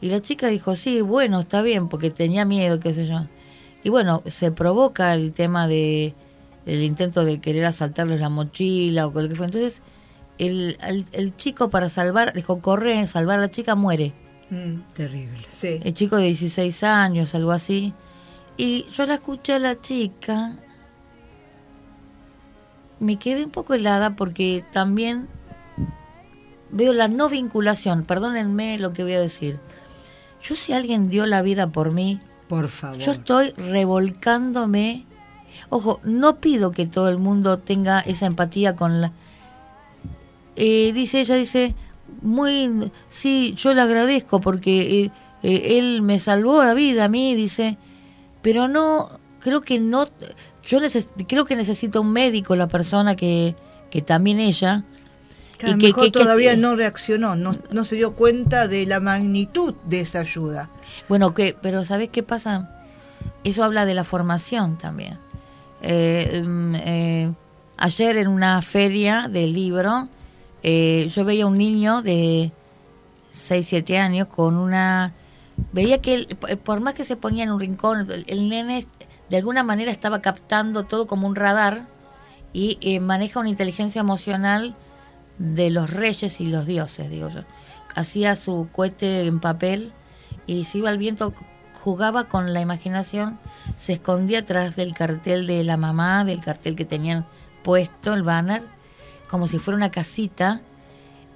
Y 0.00 0.08
la 0.08 0.20
chica 0.20 0.48
dijo, 0.48 0.76
sí, 0.76 1.00
bueno, 1.02 1.40
está 1.40 1.62
bien, 1.62 1.88
porque 1.88 2.10
tenía 2.10 2.44
miedo, 2.44 2.80
qué 2.80 2.94
sé 2.94 3.06
yo. 3.06 3.26
Y 3.82 3.90
bueno, 3.90 4.22
se 4.26 4.50
provoca 4.50 5.14
el 5.14 5.32
tema 5.32 5.68
de 5.68 6.14
el 6.66 6.82
intento 6.82 7.24
de 7.24 7.40
querer 7.40 7.64
asaltarles 7.64 8.20
la 8.20 8.28
mochila 8.28 9.06
o 9.06 9.12
lo 9.12 9.28
que 9.28 9.34
fue. 9.34 9.46
Entonces, 9.46 9.82
el, 10.38 10.78
el, 11.12 11.36
chico 11.36 11.70
para 11.70 11.88
salvar, 11.88 12.32
dijo, 12.32 12.60
corre, 12.60 13.06
salvar 13.06 13.38
a 13.38 13.42
la 13.42 13.50
chica, 13.50 13.74
muere. 13.74 14.14
Mm, 14.50 14.80
terrible. 14.94 15.38
Sí. 15.56 15.80
El 15.82 15.94
chico 15.94 16.16
de 16.16 16.24
16 16.24 16.82
años, 16.82 17.34
algo 17.34 17.52
así. 17.52 17.94
Y 18.56 18.86
yo 18.92 19.06
la 19.06 19.14
escuché 19.14 19.54
a 19.54 19.58
la 19.58 19.80
chica 19.80 20.56
me 23.00 23.16
quedé 23.16 23.44
un 23.44 23.50
poco 23.50 23.74
helada 23.74 24.14
porque 24.14 24.62
también 24.72 25.26
veo 26.70 26.92
la 26.92 27.08
no 27.08 27.28
vinculación, 27.28 28.04
perdónenme 28.04 28.78
lo 28.78 28.92
que 28.92 29.02
voy 29.02 29.14
a 29.14 29.20
decir. 29.20 29.58
Yo 30.42 30.54
si 30.54 30.72
alguien 30.72 31.08
dio 31.08 31.26
la 31.26 31.42
vida 31.42 31.66
por 31.66 31.90
mí, 31.90 32.20
por 32.46 32.68
favor. 32.68 32.98
Yo 32.98 33.12
estoy 33.12 33.50
revolcándome. 33.52 35.06
Ojo, 35.68 36.00
no 36.04 36.36
pido 36.36 36.72
que 36.72 36.86
todo 36.86 37.08
el 37.08 37.18
mundo 37.18 37.58
tenga 37.58 38.00
esa 38.00 38.26
empatía 38.26 38.76
con 38.76 39.00
la 39.00 39.12
eh, 40.56 40.92
dice 40.92 41.20
ella 41.20 41.36
dice 41.36 41.74
muy 42.22 42.90
sí, 43.08 43.54
yo 43.56 43.74
le 43.74 43.82
agradezco 43.82 44.40
porque 44.40 45.04
eh, 45.04 45.10
eh, 45.42 45.78
él 45.78 46.02
me 46.02 46.18
salvó 46.18 46.62
la 46.64 46.74
vida 46.74 47.04
a 47.04 47.08
mí, 47.08 47.34
dice, 47.34 47.76
pero 48.42 48.68
no 48.68 49.20
creo 49.40 49.62
que 49.62 49.78
no 49.78 50.08
yo 50.66 50.78
creo 51.26 51.44
que 51.44 51.56
necesito 51.56 52.00
un 52.00 52.12
médico 52.12 52.54
la 52.54 52.68
persona 52.68 53.16
que, 53.16 53.56
que 53.90 54.02
también 54.02 54.38
ella. 54.38 54.84
y 55.62 55.92
que, 55.92 56.10
todavía 56.10 56.56
no 56.56 56.76
reaccionó, 56.76 57.36
no, 57.36 57.56
no 57.70 57.84
se 57.84 57.96
dio 57.96 58.14
cuenta 58.14 58.68
de 58.68 58.86
la 58.86 59.00
magnitud 59.00 59.74
de 59.84 60.00
esa 60.00 60.20
ayuda. 60.20 60.70
Bueno, 61.08 61.34
que, 61.34 61.56
pero 61.60 61.84
¿sabes 61.84 62.10
qué 62.10 62.22
pasa? 62.22 62.70
Eso 63.42 63.64
habla 63.64 63.84
de 63.84 63.94
la 63.94 64.04
formación 64.04 64.78
también. 64.78 65.18
Eh, 65.82 66.42
mm, 66.44 66.74
eh, 66.76 67.32
ayer 67.78 68.18
en 68.18 68.28
una 68.28 68.60
feria 68.62 69.28
de 69.28 69.46
libro, 69.46 70.08
eh, 70.62 71.10
yo 71.14 71.24
veía 71.24 71.46
un 71.46 71.58
niño 71.58 72.02
de 72.02 72.52
6, 73.30 73.66
7 73.66 73.98
años 73.98 74.28
con 74.28 74.56
una... 74.56 75.14
Veía 75.72 76.00
que 76.00 76.36
por 76.64 76.80
más 76.80 76.94
que 76.94 77.04
se 77.04 77.16
ponía 77.16 77.44
en 77.44 77.50
un 77.50 77.60
rincón, 77.60 78.08
el 78.26 78.48
nene 78.48 78.86
de 79.28 79.36
alguna 79.36 79.62
manera 79.62 79.92
estaba 79.92 80.20
captando 80.20 80.84
todo 80.84 81.06
como 81.06 81.28
un 81.28 81.36
radar 81.36 81.86
y 82.52 82.78
eh, 82.80 82.98
maneja 82.98 83.40
una 83.40 83.48
inteligencia 83.48 84.00
emocional 84.00 84.74
de 85.38 85.70
los 85.70 85.88
reyes 85.88 86.40
y 86.40 86.46
los 86.46 86.66
dioses, 86.66 87.10
digo 87.10 87.28
yo. 87.30 87.42
Hacía 87.94 88.36
su 88.36 88.68
cohete 88.72 89.26
en 89.26 89.40
papel 89.40 89.92
y 90.46 90.64
se 90.64 90.78
iba 90.78 90.90
al 90.90 90.98
viento, 90.98 91.32
jugaba 91.82 92.24
con 92.24 92.52
la 92.52 92.60
imaginación, 92.60 93.38
se 93.78 93.94
escondía 93.94 94.40
atrás 94.40 94.76
del 94.76 94.94
cartel 94.94 95.46
de 95.46 95.62
la 95.62 95.76
mamá, 95.76 96.24
del 96.24 96.40
cartel 96.40 96.74
que 96.74 96.84
tenían 96.84 97.24
puesto, 97.62 98.14
el 98.14 98.22
banner, 98.22 98.62
como 99.30 99.46
si 99.46 99.58
fuera 99.58 99.76
una 99.76 99.92
casita. 99.92 100.60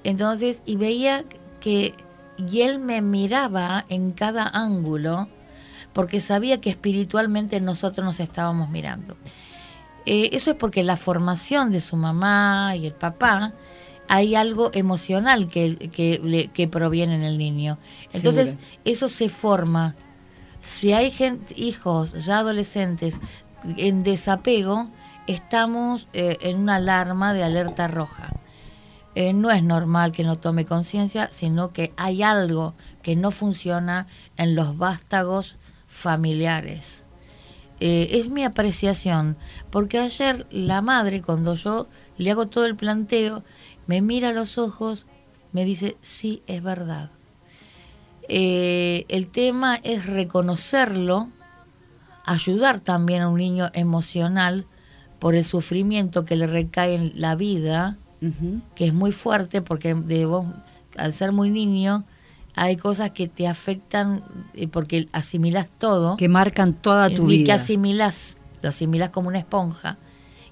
Entonces, 0.03 0.61
y 0.67 0.77
veía 0.77 1.25
que, 1.61 1.95
y 2.37 2.63
él 2.63 2.81
me 2.81 3.01
miraba 3.01 3.87
en 3.89 4.11
cada 4.11 4.49
ángulo, 4.49 5.29
porque 5.93 6.21
sabía 6.21 6.61
que 6.61 6.71
espiritualmente 6.71 7.61
nosotros 7.61 8.05
nos 8.05 8.19
estábamos 8.19 8.69
mirando. 8.69 9.17
Eh, 10.07 10.31
eso 10.33 10.51
es 10.51 10.57
porque 10.57 10.83
la 10.83 10.97
formación 10.97 11.71
de 11.71 11.81
su 11.81 11.97
mamá 11.97 12.75
y 12.77 12.87
el 12.87 12.93
papá 12.93 13.55
hay 14.09 14.35
algo 14.35 14.71
emocional 14.75 15.49
que, 15.49 15.77
que, 16.53 16.69
proviene 16.69 17.15
en 17.15 17.23
el 17.23 17.39
niño. 17.39 17.79
Entonces, 18.13 18.57
eso 18.85 19.09
se 19.09 19.29
forma. 19.29 19.95
Si 20.63 20.93
hay 20.93 21.11
gente, 21.11 21.55
hijos 21.57 22.25
ya 22.25 22.39
adolescentes 22.39 23.19
en 23.77 24.03
desapego, 24.03 24.91
estamos 25.27 26.09
eh, 26.13 26.39
en 26.41 26.59
una 26.59 26.77
alarma 26.77 27.35
de 27.35 27.45
alerta 27.45 27.89
roja. 27.89 28.31
Eh, 29.15 29.33
no 29.33 29.51
es 29.51 29.63
normal 29.63 30.13
que 30.13 30.25
no 30.25 30.39
tome 30.39 30.65
conciencia, 30.65 31.29
sino 31.31 31.73
que 31.73 31.93
hay 31.97 32.23
algo 32.23 32.75
que 33.03 33.15
no 33.17 33.31
funciona 33.31 34.07
en 34.37 34.55
los 34.55 34.77
vástagos 34.77 35.57
familiares. 35.87 37.03
Eh, 37.81 38.09
es 38.13 38.29
mi 38.29 38.45
apreciación, 38.45 39.37
porque 39.71 39.99
ayer 39.99 40.47
la 40.51 40.81
madre, 40.81 41.23
cuando 41.23 41.55
yo 41.55 41.89
le 42.19 42.31
hago 42.31 42.49
todo 42.49 42.67
el 42.67 42.77
planteo, 42.77 43.45
me 43.87 44.01
mira 44.03 44.31
a 44.31 44.33
los 44.33 44.59
ojos, 44.59 45.07
me 45.53 45.65
dice, 45.65 45.97
sí, 46.03 46.43
es 46.47 46.63
verdad. 46.63 47.11
El 48.27 49.29
tema 49.29 49.77
es 49.83 50.07
reconocerlo, 50.07 51.29
ayudar 52.25 52.81
también 52.81 53.23
a 53.23 53.29
un 53.29 53.37
niño 53.39 53.71
emocional 53.75 54.67
por 55.25 55.35
el 55.35 55.47
sufrimiento 55.47 56.27
que 56.27 56.37
le 56.37 56.47
recae 56.47 56.95
en 56.95 57.13
la 57.15 57.35
vida, 57.35 57.97
que 58.75 58.89
es 58.89 58.93
muy 58.93 59.11
fuerte 59.11 59.63
porque 59.63 59.95
de 59.95 60.29
al 60.99 61.15
ser 61.15 61.33
muy 61.33 61.49
niño 61.49 62.05
hay 62.55 62.77
cosas 62.77 63.13
que 63.13 63.27
te 63.27 63.49
afectan 63.49 64.23
eh, 64.53 64.69
porque 64.69 65.09
asimilas 65.13 65.69
todo. 65.79 66.19
Que 66.19 66.29
marcan 66.29 66.75
toda 66.75 67.09
tu 67.09 67.25
vida. 67.25 67.41
Y 67.41 67.45
que 67.47 67.53
asimilas, 67.53 68.37
lo 68.61 68.69
asimilas 68.69 69.09
como 69.09 69.29
una 69.29 69.39
esponja. 69.39 69.97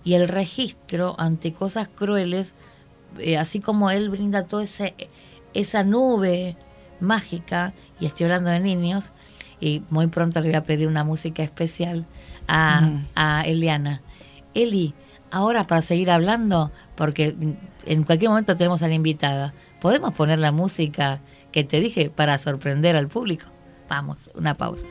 Y 0.04 0.14
el 0.14 0.26
registro 0.26 1.16
ante 1.18 1.52
cosas 1.52 1.88
crueles, 1.94 2.54
eh, 3.18 3.36
así 3.36 3.60
como 3.60 3.90
él 3.90 4.08
brinda 4.08 4.44
toda 4.44 4.64
esa 5.52 5.84
nube 5.84 6.56
mágica, 6.98 7.74
y 8.00 8.06
estoy 8.06 8.24
hablando 8.24 8.48
de 8.48 8.60
niños, 8.60 9.12
y 9.60 9.82
muy 9.90 10.06
pronto 10.06 10.40
le 10.40 10.48
voy 10.48 10.56
a 10.56 10.64
pedir 10.64 10.88
una 10.88 11.04
música 11.04 11.42
especial 11.42 12.06
a, 12.48 13.02
a 13.14 13.42
Eliana. 13.42 14.00
Eli, 14.54 14.94
ahora 15.30 15.64
para 15.64 15.82
seguir 15.82 16.10
hablando, 16.10 16.70
porque 16.94 17.34
en 17.86 18.02
cualquier 18.04 18.30
momento 18.30 18.56
tenemos 18.56 18.82
a 18.82 18.88
la 18.88 18.94
invitada, 18.94 19.54
¿podemos 19.80 20.14
poner 20.14 20.38
la 20.38 20.52
música? 20.52 21.20
que 21.52 21.62
te 21.62 21.80
dije 21.80 22.10
para 22.10 22.38
sorprender 22.38 22.96
al 22.96 23.08
público. 23.08 23.46
Vamos, 23.88 24.30
una 24.34 24.56
pausa. 24.56 24.86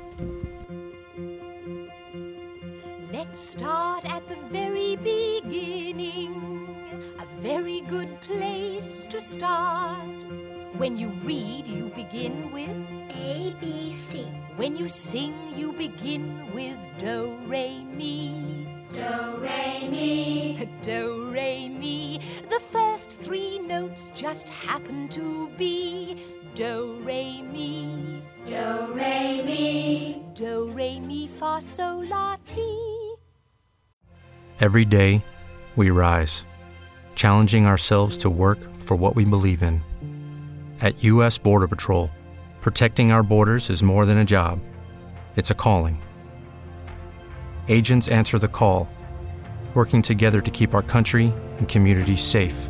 Let's 3.11 3.39
start 3.39 4.05
at 4.05 4.21
the 4.29 4.37
very 4.51 4.95
beginning. 4.95 6.31
A 7.19 7.41
very 7.41 7.81
good 7.89 8.09
place 8.21 9.05
to 9.07 9.19
start. 9.19 10.25
When 10.77 10.97
you 10.97 11.09
read, 11.25 11.67
you 11.67 11.91
begin 11.95 12.51
with 12.53 12.69
A, 13.09 13.53
B, 13.59 13.95
C. 14.09 14.25
When 14.55 14.77
you 14.77 14.87
sing, 14.87 15.33
you 15.57 15.73
begin 15.73 16.53
with 16.53 16.77
Do, 16.99 17.35
Re, 17.47 17.83
Mi. 17.83 18.70
Do, 18.93 19.38
Re, 19.38 19.88
Mi. 19.89 20.69
Do, 20.81 21.29
Re, 21.31 21.69
Mi. 21.69 22.19
The 22.50 22.60
first 22.71 23.19
three 23.19 23.60
notes 23.60 24.12
just 24.13 24.50
happen 24.50 25.07
to 25.10 25.50
be 25.57 26.17
Do, 26.53 27.00
re, 27.03 27.41
mi. 27.41 28.21
Do, 28.45 28.91
re, 28.93 29.41
mi. 29.41 30.21
Do, 30.33 30.69
re, 30.71 31.00
mi, 31.00 31.29
fa, 31.39 31.62
sol, 31.62 32.05
la, 32.05 32.36
ti. 32.45 33.15
Every 34.60 34.83
day, 34.83 35.24
we 35.77 35.89
rise, 35.91 36.45
challenging 37.15 37.65
ourselves 37.65 38.17
to 38.17 38.29
work 38.29 38.60
for 38.75 38.98
what 38.98 39.15
we 39.15 39.24
believe 39.24 39.63
in. 39.63 39.81
At 40.81 41.01
U.S. 41.05 41.38
Border 41.38 41.67
Patrol, 41.67 42.12
protecting 42.60 43.12
our 43.12 43.24
borders 43.24 43.69
is 43.69 43.81
more 43.81 44.05
than 44.05 44.17
a 44.17 44.25
job, 44.25 44.60
it's 45.38 45.51
a 45.51 45.55
calling. 45.55 46.01
Agents 47.71 48.07
answer 48.09 48.37
the 48.37 48.47
call, 48.47 48.87
working 49.73 50.03
together 50.03 50.41
to 50.41 50.51
keep 50.51 50.75
our 50.75 50.83
country 50.83 51.33
and 51.57 51.67
communities 51.67 52.21
safe. 52.21 52.69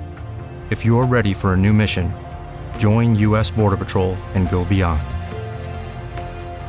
If 0.70 0.86
you're 0.86 1.06
ready 1.06 1.34
for 1.34 1.54
a 1.54 1.58
new 1.58 1.74
mission, 1.74 2.14
Join 2.82 3.16
U.S. 3.18 3.52
Border 3.52 3.78
Patrol 3.78 4.16
and 4.34 4.50
go 4.50 4.66
beyond. 4.66 5.04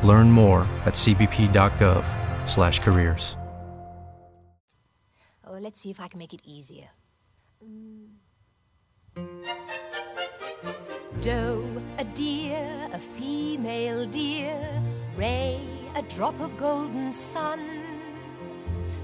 Learn 0.06 0.30
more 0.30 0.68
at 0.84 0.92
cbp.gov/careers. 0.94 3.36
Oh, 5.46 5.58
let's 5.58 5.80
see 5.80 5.90
if 5.90 5.98
I 6.00 6.08
can 6.08 6.18
make 6.18 6.34
it 6.34 6.42
easier. 6.44 6.90
Doe, 11.20 11.64
a 11.98 12.04
deer, 12.04 12.88
a 12.92 12.98
female 12.98 14.06
deer, 14.06 14.82
Ray, 15.16 15.60
a 15.94 16.02
drop 16.02 16.40
of 16.40 16.56
golden 16.58 17.12
sun, 17.12 17.81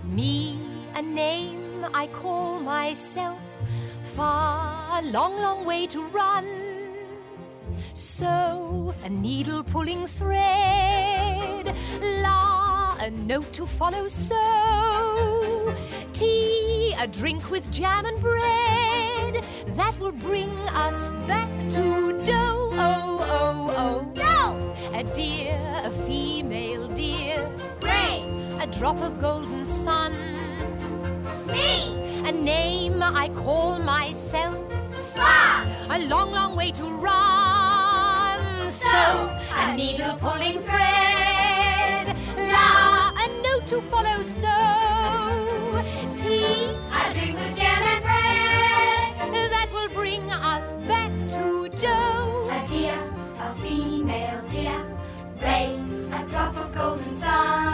me, 0.08 0.58
a 0.94 1.02
name 1.02 1.84
I 1.92 2.06
call 2.08 2.60
myself, 2.60 3.38
far, 4.16 4.98
a 4.98 5.02
long, 5.02 5.36
long 5.40 5.64
way 5.64 5.86
to 5.88 6.02
run. 6.08 6.96
So, 7.92 8.94
a 9.04 9.08
needle 9.08 9.62
pulling 9.62 10.06
thread, 10.06 11.76
la, 12.00 12.96
a 12.98 13.10
note 13.10 13.52
to 13.54 13.66
follow, 13.66 14.08
so, 14.08 15.74
tea, 16.12 16.94
a 16.98 17.06
drink 17.06 17.50
with 17.50 17.70
jam 17.70 18.06
and 18.06 18.20
bread, 18.20 19.44
that 19.76 19.98
will 20.00 20.12
bring 20.12 20.50
us 20.68 21.12
back 21.26 21.50
to 21.70 22.22
dough, 22.24 22.70
oh, 22.72 23.20
oh, 23.22 23.74
oh, 23.76 24.12
dough, 24.14 24.74
a 24.94 25.04
deer, 25.14 25.80
a 25.84 25.90
female 26.06 26.88
deer, 26.88 27.52
a 28.60 28.66
drop 28.66 29.00
of 29.00 29.20
golden 29.20 29.64
sun, 29.64 30.12
me, 31.46 31.94
a 32.26 32.32
name 32.32 33.00
I 33.02 33.28
call 33.28 33.78
myself, 33.78 34.56
far, 35.14 35.64
a 35.90 35.98
long, 36.00 36.32
long 36.32 36.56
way 36.56 36.72
to 36.72 36.84
run. 36.84 38.70
So, 38.70 38.88
a 39.54 39.76
needle 39.76 40.16
pulling 40.18 40.58
thread, 40.58 42.16
la, 42.36 43.12
a 43.14 43.28
note 43.42 43.66
to 43.68 43.80
follow. 43.82 44.24
So, 44.24 44.48
tea, 46.16 46.74
a 46.90 47.12
drink 47.12 47.36
with 47.38 47.56
jam 47.56 47.82
and 47.82 48.02
bread, 48.02 49.50
that 49.52 49.68
will 49.72 49.88
bring 49.90 50.28
us 50.30 50.74
back 50.88 51.12
to 51.28 51.68
dough. 51.78 52.50
A 52.50 52.68
deer, 52.68 53.00
a 53.38 53.54
female 53.62 54.42
deer, 54.50 54.84
ray, 55.40 55.78
a 56.12 56.26
drop 56.28 56.56
of 56.56 56.74
golden 56.74 57.16
sun. 57.16 57.67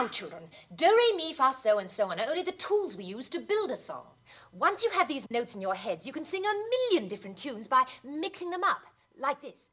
Now, 0.00 0.08
children, 0.08 0.44
do, 0.76 0.86
re, 0.86 1.12
mi, 1.14 1.34
fa, 1.34 1.52
so, 1.52 1.78
and 1.78 1.90
so 1.90 2.10
on 2.10 2.18
are 2.18 2.30
only 2.30 2.42
the 2.42 2.52
tools 2.52 2.96
we 2.96 3.04
use 3.04 3.28
to 3.28 3.38
build 3.38 3.70
a 3.70 3.76
song. 3.76 4.06
Once 4.50 4.82
you 4.82 4.88
have 4.92 5.08
these 5.08 5.30
notes 5.30 5.54
in 5.54 5.60
your 5.60 5.74
heads, 5.74 6.06
you 6.06 6.12
can 6.14 6.24
sing 6.24 6.42
a 6.42 6.54
million 6.70 7.06
different 7.06 7.36
tunes 7.36 7.68
by 7.68 7.84
mixing 8.02 8.48
them 8.48 8.64
up, 8.64 8.80
like 9.18 9.42
this. 9.42 9.68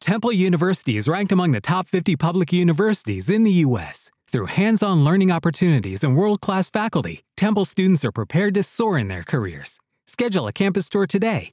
Temple 0.00 0.32
University 0.32 0.96
is 0.96 1.06
ranked 1.06 1.30
among 1.30 1.52
the 1.52 1.60
top 1.60 1.86
50 1.86 2.16
public 2.16 2.52
universities 2.52 3.30
in 3.30 3.44
the 3.44 3.52
U.S. 3.66 4.10
Through 4.26 4.46
hands 4.46 4.82
on 4.82 5.04
learning 5.04 5.30
opportunities 5.30 6.02
and 6.02 6.16
world 6.16 6.40
class 6.40 6.68
faculty, 6.68 7.22
Temple 7.36 7.66
students 7.66 8.04
are 8.04 8.10
prepared 8.10 8.54
to 8.54 8.64
soar 8.64 8.98
in 8.98 9.06
their 9.06 9.22
careers. 9.22 9.78
Schedule 10.08 10.48
a 10.48 10.52
campus 10.52 10.88
tour 10.88 11.06
today 11.06 11.52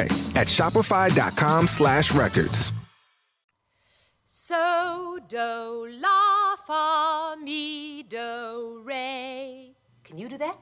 at 0.35 0.47
shopify.com 0.47 1.67
slash 1.67 2.13
records. 2.13 2.71
So, 4.27 5.19
do, 5.27 5.87
la, 5.99 6.55
fa, 6.67 7.35
mi, 7.41 8.03
do, 8.03 8.81
re. 8.83 9.75
Can 10.03 10.17
you 10.17 10.27
do 10.27 10.37
that? 10.37 10.57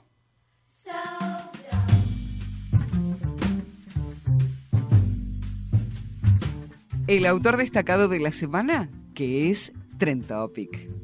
El 7.08 7.25
autor 7.25 7.58
destacado 7.58 8.08
de 8.08 8.19
la 8.19 8.32
semana, 8.32 8.89
que 9.15 9.49
es 9.49 9.71
Trend 9.97 10.28
Topic. 10.28 10.99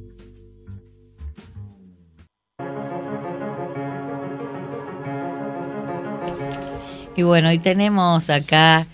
Y 7.16 7.24
bueno, 7.24 7.50
hoy 7.50 7.60
tenemos 7.60 8.30
acá 8.30 8.88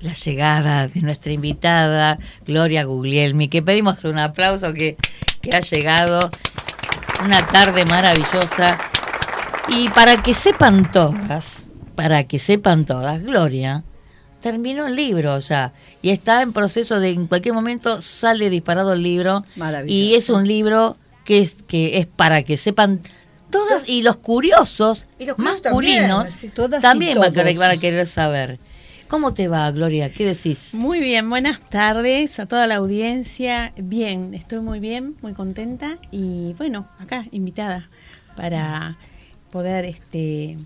la 0.00 0.12
llegada 0.12 0.88
de 0.88 1.00
nuestra 1.00 1.32
invitada, 1.32 2.18
Gloria 2.46 2.84
Guglielmi, 2.84 3.48
que 3.48 3.62
pedimos 3.62 4.04
un 4.04 4.18
aplauso 4.18 4.74
que, 4.74 4.96
que 5.40 5.56
ha 5.56 5.60
llegado. 5.60 6.30
Una 7.24 7.44
tarde 7.46 7.84
maravillosa. 7.84 8.78
Y 9.68 9.88
para 9.90 10.22
que 10.22 10.34
sepan 10.34 10.90
todas, 10.90 11.66
para 11.94 12.24
que 12.24 12.38
sepan 12.38 12.84
todas, 12.84 13.22
Gloria 13.22 13.84
terminó 14.40 14.86
el 14.86 14.94
libro 14.94 15.38
ya 15.40 15.72
y 16.00 16.10
está 16.10 16.42
en 16.42 16.52
proceso 16.52 17.00
de 17.00 17.10
en 17.10 17.26
cualquier 17.26 17.54
momento 17.54 18.00
sale 18.00 18.50
disparado 18.50 18.92
el 18.92 19.02
libro 19.02 19.44
Maravilloso. 19.56 19.92
y 19.92 20.14
es 20.14 20.30
un 20.30 20.46
libro 20.46 20.96
que 21.24 21.40
es 21.40 21.56
que 21.66 21.98
es 21.98 22.06
para 22.06 22.44
que 22.44 22.56
sepan 22.56 23.00
todas 23.50 23.88
y 23.88 24.02
los 24.02 24.16
curiosos 24.16 25.06
Y 25.18 25.26
los 25.26 25.36
curiosos 25.36 25.62
masculinos 25.62 26.08
también, 26.08 26.38
sí, 26.38 26.48
todas 26.48 26.80
y 26.80 26.82
también 26.82 27.18
van 27.18 27.30
a, 27.30 27.32
querer, 27.32 27.54
todos. 27.54 27.58
van 27.58 27.76
a 27.76 27.80
querer 27.80 28.06
saber 28.06 28.58
cómo 29.08 29.34
te 29.34 29.48
va 29.48 29.70
Gloria 29.70 30.12
qué 30.12 30.26
decís 30.26 30.74
Muy 30.74 31.00
bien, 31.00 31.28
buenas 31.28 31.60
tardes 31.60 32.38
a 32.38 32.46
toda 32.46 32.66
la 32.66 32.76
audiencia. 32.76 33.72
Bien, 33.76 34.34
estoy 34.34 34.60
muy 34.60 34.80
bien, 34.80 35.16
muy 35.22 35.32
contenta 35.32 35.98
y 36.10 36.54
bueno, 36.54 36.88
acá 36.98 37.26
invitada 37.30 37.88
para 38.36 38.98
poder 39.50 39.84
este 39.86 40.56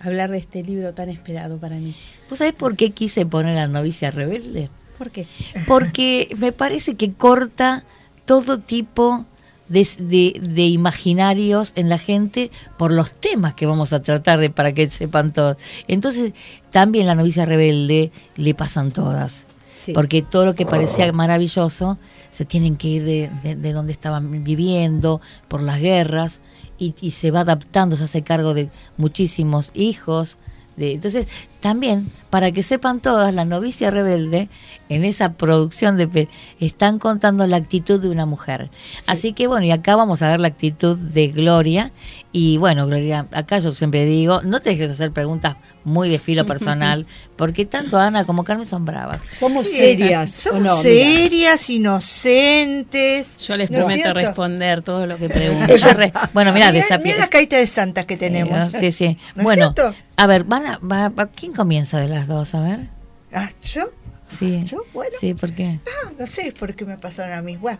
hablar 0.00 0.30
de 0.30 0.38
este 0.38 0.62
libro 0.62 0.94
tan 0.94 1.10
esperado 1.10 1.58
para 1.58 1.76
mí. 1.76 1.94
¿Vos 2.28 2.38
sabés 2.38 2.54
por 2.54 2.76
qué 2.76 2.90
quise 2.90 3.26
poner 3.26 3.58
a 3.58 3.66
novicia 3.66 4.10
rebelde? 4.10 4.70
¿Por 4.96 5.10
qué? 5.10 5.26
Porque 5.66 6.34
me 6.38 6.52
parece 6.52 6.94
que 6.94 7.12
corta 7.12 7.84
todo 8.24 8.58
tipo 8.58 9.26
de, 9.70 9.88
de- 9.98 10.38
de 10.42 10.66
imaginarios 10.66 11.72
en 11.76 11.88
la 11.88 11.96
gente 11.98 12.50
por 12.76 12.92
los 12.92 13.12
temas 13.14 13.54
que 13.54 13.64
vamos 13.66 13.94
a 13.94 14.02
tratar 14.02 14.38
de 14.38 14.50
para 14.50 14.72
que 14.74 14.90
sepan 14.90 15.32
todos. 15.32 15.56
Entonces, 15.88 16.32
también 16.70 17.06
la 17.06 17.14
novicia 17.14 17.46
rebelde 17.46 18.12
le 18.36 18.54
pasan 18.54 18.92
todas. 18.92 19.44
Sí. 19.72 19.92
Porque 19.94 20.20
todo 20.20 20.44
lo 20.44 20.54
que 20.54 20.66
parecía 20.66 21.10
maravilloso 21.12 21.96
se 22.30 22.44
tienen 22.44 22.76
que 22.76 22.88
ir 22.88 23.04
de, 23.04 23.30
de- 23.42 23.56
de 23.56 23.72
donde 23.72 23.92
estaban 23.92 24.44
viviendo, 24.44 25.22
por 25.48 25.62
las 25.62 25.80
guerras, 25.80 26.40
y, 26.78 26.94
y 27.00 27.12
se 27.12 27.30
va 27.30 27.40
adaptando, 27.40 27.96
se 27.96 28.04
hace 28.04 28.22
cargo 28.22 28.52
de 28.54 28.68
muchísimos 28.98 29.70
hijos. 29.74 30.36
De, 30.76 30.92
entonces, 30.92 31.26
también, 31.60 32.06
para 32.30 32.52
que 32.52 32.62
sepan 32.62 33.00
todas, 33.00 33.34
la 33.34 33.44
novicia 33.44 33.90
rebelde, 33.90 34.48
en 34.88 35.04
esa 35.04 35.34
producción 35.34 35.96
de 35.96 36.28
están 36.58 36.98
contando 36.98 37.46
la 37.46 37.56
actitud 37.56 38.00
de 38.00 38.08
una 38.08 38.26
mujer. 38.26 38.70
Así 39.06 39.32
que 39.32 39.46
bueno, 39.46 39.64
y 39.66 39.70
acá 39.70 39.94
vamos 39.94 40.20
a 40.22 40.28
ver 40.28 40.40
la 40.40 40.48
actitud 40.48 40.96
de 40.96 41.28
Gloria. 41.28 41.92
Y 42.32 42.56
bueno, 42.56 42.86
Gloria, 42.86 43.26
acá 43.32 43.58
yo 43.60 43.72
siempre 43.72 44.04
digo, 44.04 44.42
no 44.42 44.60
te 44.60 44.70
dejes 44.70 44.90
hacer 44.90 45.12
preguntas 45.12 45.56
muy 45.84 46.08
de 46.10 46.18
filo 46.18 46.44
personal, 46.46 47.06
porque 47.36 47.66
tanto 47.66 47.98
Ana 47.98 48.24
como 48.24 48.44
Carmen 48.44 48.66
son 48.66 48.84
bravas. 48.84 49.20
Somos 49.30 49.68
serias. 49.68 50.46
¿o 50.46 50.50
Somos 50.50 50.62
no? 50.62 50.76
Mira. 50.82 50.82
serias, 50.82 51.70
inocentes. 51.70 53.36
Yo 53.38 53.56
les 53.56 53.70
¿no 53.70 53.78
es 53.78 53.84
prometo 53.84 54.02
cierto? 54.02 54.14
responder 54.20 54.82
todo 54.82 55.06
lo 55.06 55.16
que 55.16 55.28
re- 55.94 56.12
bueno, 56.32 56.52
mira, 56.52 56.70
Mirá- 56.72 56.98
mirá 56.98 57.18
la 57.18 57.28
carita 57.28 57.56
de 57.56 57.66
santa 57.66 58.04
que 58.04 58.16
tenemos. 58.16 58.74
Eh, 58.74 58.80
sí, 58.80 58.92
sí. 58.92 59.18
¿No 59.34 59.42
es 59.42 59.44
bueno, 59.44 59.72
cierto? 59.74 59.94
a 60.16 60.26
ver, 60.26 60.44
van 60.44 60.66
a, 60.66 60.78
va- 60.78 61.08
va- 61.08 61.26
¿quién 61.28 61.49
comienza 61.52 61.98
de 62.00 62.08
las 62.08 62.26
dos? 62.26 62.54
A 62.54 62.60
ver. 62.60 62.88
Ah, 63.32 63.50
¿Yo? 63.62 63.90
Sí. 64.28 64.62
¿Yo? 64.64 64.84
Bueno. 64.92 65.16
Sí, 65.20 65.34
¿por 65.34 65.52
qué? 65.52 65.80
Ah, 65.86 66.12
no 66.18 66.26
sé 66.26 66.52
por 66.52 66.74
qué 66.74 66.84
me 66.84 66.98
pasaron 66.98 67.32
a 67.32 67.42
mí. 67.42 67.56
Bueno, 67.56 67.78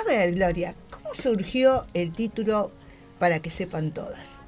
a 0.00 0.08
ver, 0.08 0.34
Gloria, 0.34 0.74
¿cómo 0.90 1.14
surgió 1.14 1.86
el 1.94 2.12
título 2.12 2.72
para 3.22 3.38
que 3.38 3.50
sepan 3.50 3.92
todas. 3.92 4.40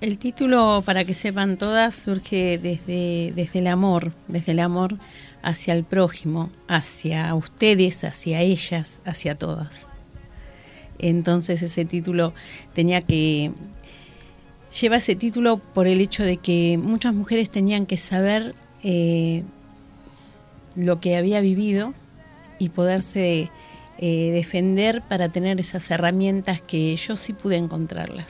El 0.00 0.16
título, 0.16 0.82
para 0.86 1.04
que 1.04 1.12
sepan 1.12 1.58
todas, 1.58 1.94
surge 1.94 2.56
desde, 2.56 3.30
desde 3.36 3.58
el 3.58 3.66
amor, 3.66 4.14
desde 4.26 4.52
el 4.52 4.60
amor 4.60 4.96
hacia 5.42 5.74
el 5.74 5.84
prójimo, 5.84 6.48
hacia 6.66 7.34
ustedes, 7.34 8.02
hacia 8.04 8.40
ellas, 8.40 9.00
hacia 9.04 9.34
todas. 9.34 9.68
Entonces 10.98 11.60
ese 11.60 11.84
título 11.84 12.32
tenía 12.72 13.02
que... 13.02 13.52
Lleva 14.80 14.96
ese 14.96 15.14
título 15.14 15.58
por 15.58 15.86
el 15.86 16.00
hecho 16.00 16.24
de 16.24 16.38
que 16.38 16.78
muchas 16.82 17.14
mujeres 17.14 17.48
tenían 17.48 17.86
que 17.86 17.96
saber 17.96 18.54
eh, 18.82 19.44
lo 20.74 21.00
que 21.00 21.16
había 21.16 21.40
vivido 21.40 21.94
y 22.58 22.70
poderse 22.70 23.50
eh, 23.98 24.30
defender 24.32 25.02
para 25.02 25.28
tener 25.28 25.60
esas 25.60 25.88
herramientas 25.90 26.60
que 26.60 26.96
yo 26.96 27.16
sí 27.16 27.32
pude 27.32 27.56
encontrarlas. 27.56 28.26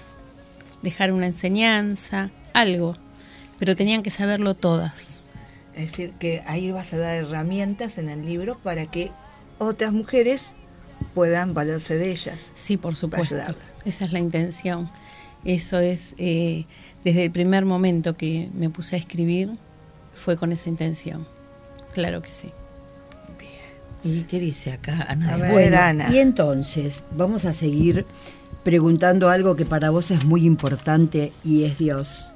Dejar 0.83 1.13
una 1.13 1.27
enseñanza, 1.27 2.31
algo, 2.53 2.97
pero 3.59 3.75
tenían 3.75 4.03
que 4.03 4.11
saberlo 4.11 4.55
todas. 4.55 4.93
Es 5.75 5.91
decir, 5.91 6.13
que 6.19 6.43
ahí 6.47 6.71
vas 6.71 6.93
a 6.93 6.99
dar 6.99 7.15
herramientas 7.15 7.97
en 7.97 8.11
el 8.11 8.27
libro 8.27 8.59
para 8.59 8.85
que 8.87 9.11
otras 9.59 9.93
mujeres 9.93 10.53
puedan 11.15 11.55
valerse 11.55 11.97
de 11.97 12.11
ellas. 12.11 12.53
Sí, 12.55 12.77
por 12.77 12.97
supuesto. 12.97 13.37
Esa 13.87 14.05
es 14.05 14.13
la 14.13 14.19
intención. 14.19 14.91
Eso 15.45 15.79
es, 15.79 16.15
eh, 16.19 16.65
desde 17.05 17.25
el 17.25 17.31
primer 17.31 17.65
momento 17.65 18.17
que 18.17 18.49
me 18.55 18.71
puse 18.71 18.97
a 18.97 18.99
escribir, 18.99 19.51
fue 20.25 20.37
con 20.37 20.53
esa 20.53 20.69
intención. 20.69 21.27
Claro 21.93 22.23
que 22.23 22.31
sí. 22.31 22.51
¿Y 24.03 24.23
qué 24.25 24.39
dice 24.39 24.73
acá 24.73 25.07
Ana? 25.09 25.35
A 25.35 25.37
ver, 25.39 25.53
Bueno, 25.53 25.79
Ana. 25.79 26.13
y 26.13 26.19
entonces 26.19 27.05
vamos 27.17 27.47
a 27.47 27.55
seguir 27.55 28.05
preguntando 28.63 29.31
algo 29.31 29.57
que 29.57 29.65
para 29.65 29.89
vos 29.91 30.11
es 30.11 30.25
muy 30.27 30.45
importante 30.45 31.33
y 31.43 31.65
es 31.65 31.79
Dios. 31.79 32.35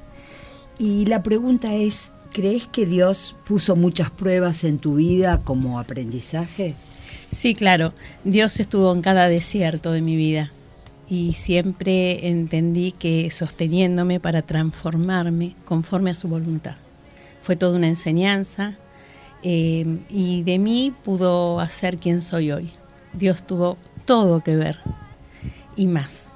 Y 0.79 1.05
la 1.07 1.23
pregunta 1.23 1.75
es, 1.75 2.13
¿crees 2.33 2.67
que 2.67 2.87
Dios 2.87 3.37
puso 3.47 3.77
muchas 3.77 4.11
pruebas 4.11 4.65
en 4.65 4.79
tu 4.79 4.95
vida 4.95 5.43
como 5.45 5.79
aprendizaje? 5.79 6.75
Sí, 7.35 7.55
claro. 7.55 7.93
Dios 8.25 8.59
estuvo 8.61 8.91
en 8.95 9.03
cada 9.03 9.29
desierto 9.29 9.93
de 9.93 10.01
mi 10.01 10.17
vida 10.17 10.53
y 11.09 11.33
siempre 11.33 12.29
entendí 12.29 12.93
que 12.93 13.31
sosteniéndome 13.31 14.21
para 14.21 14.43
transformarme 14.43 15.55
conforme 15.65 16.11
a 16.11 16.15
su 16.15 16.29
voluntad. 16.29 16.77
Fue 17.43 17.57
toda 17.57 17.77
una 17.77 17.89
enseñanza 17.89 18.77
eh, 19.43 19.99
y 20.11 20.43
de 20.43 20.59
mí 20.59 20.93
pudo 21.05 21.61
hacer 21.61 21.99
quien 21.99 22.21
soy 22.21 22.53
hoy. 22.53 22.73
Dios 23.15 23.43
tuvo 23.47 23.79
todo 24.05 24.43
que 24.43 24.57
ver 24.57 24.79
y 25.77 25.87
más. 25.87 26.29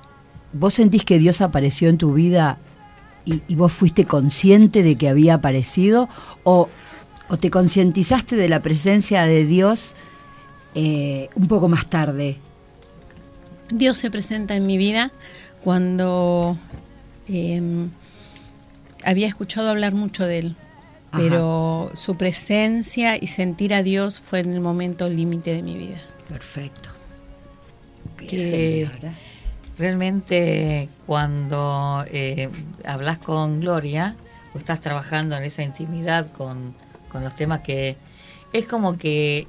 ¿Vos 0.55 0.75
sentís 0.75 1.05
que 1.05 1.19
Dios 1.19 1.41
apareció 1.41 1.89
en 1.89 1.99
tu 1.99 2.15
vida 2.15 2.59
y, 3.25 3.55
vos 3.55 3.73
fuiste 3.73 4.05
consciente 4.05 4.83
de 4.83 4.97
que 4.97 5.09
había 5.09 5.35
aparecido? 5.35 6.09
¿O, 6.45 6.69
o 7.29 7.37
te 7.37 7.51
concientizaste 7.51 8.37
de 8.37 8.49
la 8.49 8.61
presencia 8.61 9.25
de 9.25 9.45
Dios 9.45 9.97
eh, 10.75 11.29
un 11.35 11.47
poco 11.47 11.69
más 11.69 11.89
tarde? 11.89 12.39
Dios 13.73 13.97
se 13.97 14.11
presenta 14.11 14.55
en 14.55 14.67
mi 14.67 14.77
vida 14.77 15.11
cuando 15.65 16.59
eh, 17.29 17.89
había 19.03 19.27
escuchado 19.27 19.71
hablar 19.71 19.95
mucho 19.95 20.25
de 20.27 20.39
Él, 20.39 20.57
Ajá. 21.11 21.23
pero 21.23 21.91
su 21.95 22.17
presencia 22.17 23.17
y 23.17 23.29
sentir 23.29 23.73
a 23.73 23.83
Dios 23.83 24.21
fue 24.21 24.41
en 24.41 24.53
el 24.53 24.61
momento 24.61 25.09
límite 25.09 25.55
de 25.55 25.63
mi 25.63 25.77
vida. 25.77 26.03
Perfecto. 26.29 26.91
que 28.19 28.89
realmente 29.79 30.89
cuando 31.07 32.05
eh, 32.09 32.51
hablas 32.85 33.19
con 33.19 33.61
Gloria 33.61 34.17
o 34.55 34.59
estás 34.59 34.81
trabajando 34.81 35.35
en 35.35 35.45
esa 35.45 35.63
intimidad 35.63 36.31
con, 36.33 36.75
con 37.11 37.25
los 37.25 37.35
temas 37.35 37.61
que 37.61 37.97
es 38.53 38.67
como 38.67 38.99
que 38.99 39.49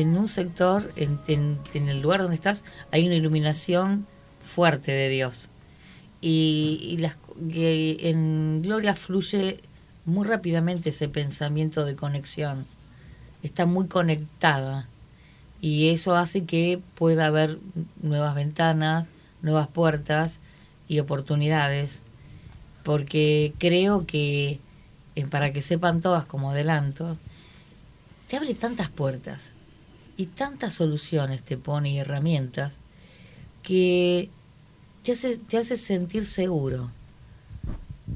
en 0.00 0.14
un 0.18 0.28
sector, 0.28 0.92
en, 0.96 1.58
el 1.72 2.02
lugar 2.02 2.20
donde 2.20 2.34
estás, 2.34 2.64
hay 2.90 3.06
una 3.06 3.14
iluminación 3.14 4.06
fuerte 4.44 4.92
de 4.92 5.08
Dios. 5.08 5.48
Y, 6.20 6.78
y 6.82 6.98
las, 6.98 7.16
que 7.50 7.96
en 8.10 8.60
Gloria 8.60 8.94
fluye 8.94 9.60
muy 10.04 10.26
rápidamente 10.26 10.90
ese 10.90 11.08
pensamiento 11.08 11.86
de 11.86 11.96
conexión. 11.96 12.66
Está 13.42 13.64
muy 13.64 13.86
conectada 13.86 14.86
y 15.62 15.88
eso 15.88 16.14
hace 16.14 16.44
que 16.44 16.78
pueda 16.96 17.24
haber 17.24 17.58
nuevas 18.02 18.34
ventanas, 18.34 19.06
nuevas 19.40 19.68
puertas 19.68 20.40
y 20.88 20.98
oportunidades, 20.98 22.02
porque 22.82 23.54
creo 23.56 24.06
que, 24.06 24.60
eh, 25.14 25.26
para 25.26 25.54
que 25.54 25.62
sepan 25.62 26.02
todas 26.02 26.26
como 26.26 26.50
adelanto, 26.50 27.16
te 28.28 28.36
abre 28.36 28.54
tantas 28.54 28.90
puertas 28.90 29.55
y 30.16 30.26
tantas 30.26 30.74
soluciones 30.74 31.42
te 31.42 31.56
pone 31.56 31.92
y 31.92 31.98
herramientas 31.98 32.78
que 33.62 34.30
te 35.02 35.12
hace, 35.12 35.36
te 35.38 35.58
hace 35.58 35.76
sentir 35.76 36.26
seguro 36.26 36.90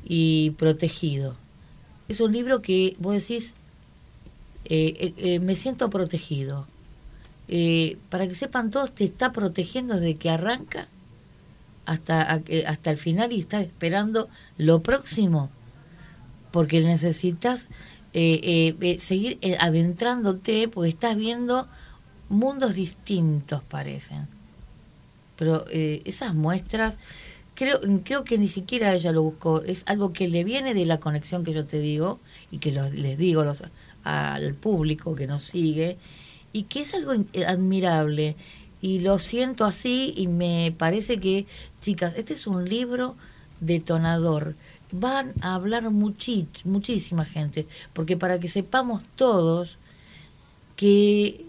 y 0.05 0.51
protegido. 0.53 1.37
Es 2.09 2.21
un 2.21 2.33
libro 2.33 2.63
que 2.63 2.97
vos 2.99 3.15
decís, 3.15 3.55
eh, 4.65 4.95
eh, 4.99 5.15
eh, 5.17 5.39
me 5.41 5.57
siento 5.57 5.91
protegido. 5.91 6.67
Eh, 7.49 7.99
para 8.11 8.29
que 8.29 8.35
sepan 8.37 8.71
todos, 8.71 8.95
te 8.95 9.05
está 9.05 9.33
protegiendo 9.33 9.95
desde 9.95 10.17
que 10.17 10.31
arranca 10.31 10.87
hasta, 11.85 12.43
eh, 12.47 12.65
hasta 12.67 12.93
el 12.93 12.97
final 12.97 13.33
y 13.33 13.41
estás 13.41 13.65
esperando 13.65 14.29
lo 14.57 14.83
próximo, 14.83 15.51
porque 16.53 16.81
necesitas 16.81 17.67
eh, 18.13 18.97
seguir 19.01 19.39
adentrándote, 19.59 20.69
porque 20.69 20.91
estás 20.91 21.17
viendo 21.17 21.69
mundos 22.31 22.75
distintos, 22.75 23.63
parecen. 23.63 24.27
Pero 25.37 25.67
eh, 25.71 26.01
esas 26.07 26.35
muestras, 26.35 26.97
creo, 27.55 27.81
creo 28.05 28.25
que 28.25 28.39
ni 28.39 28.49
siquiera 28.49 28.95
ella 28.95 29.13
lo 29.13 29.23
buscó, 29.23 29.63
es 29.63 29.83
algo 29.87 30.13
que 30.13 30.29
le 30.29 30.45
viene 30.45 30.73
de 30.73 30.87
la 30.87 31.01
conexión 31.01 31.45
que 31.45 31.53
yo 31.53 31.67
te 31.67 31.81
digo 31.81 32.21
y 32.51 32.59
que 32.59 32.73
los- 32.73 32.93
les 32.93 33.19
digo 33.19 33.45
los, 33.45 33.63
al 34.05 34.55
público 34.55 35.15
que 35.15 35.27
nos 35.27 35.43
sigue, 35.45 35.99
y 36.53 36.63
que 36.65 36.81
es 36.81 36.95
algo 36.95 37.13
eh, 37.35 37.45
admirable. 37.47 38.37
Y 38.83 39.01
lo 39.01 39.19
siento 39.19 39.67
así 39.67 40.15
y 40.17 40.27
me 40.27 40.75
parece 40.77 41.21
que, 41.21 41.47
chicas, 41.83 42.15
este 42.17 42.33
es 42.35 42.47
un 42.47 42.67
libro 42.67 43.15
detonador. 43.61 44.55
Van 44.93 45.33
a 45.43 45.55
hablar 45.55 45.85
muchi- 45.91 46.49
muchísima 46.65 47.25
gente, 47.25 47.67
porque 47.93 48.17
para 48.17 48.41
que 48.41 48.49
sepamos 48.49 49.03
todos 49.17 49.77
que 50.77 51.45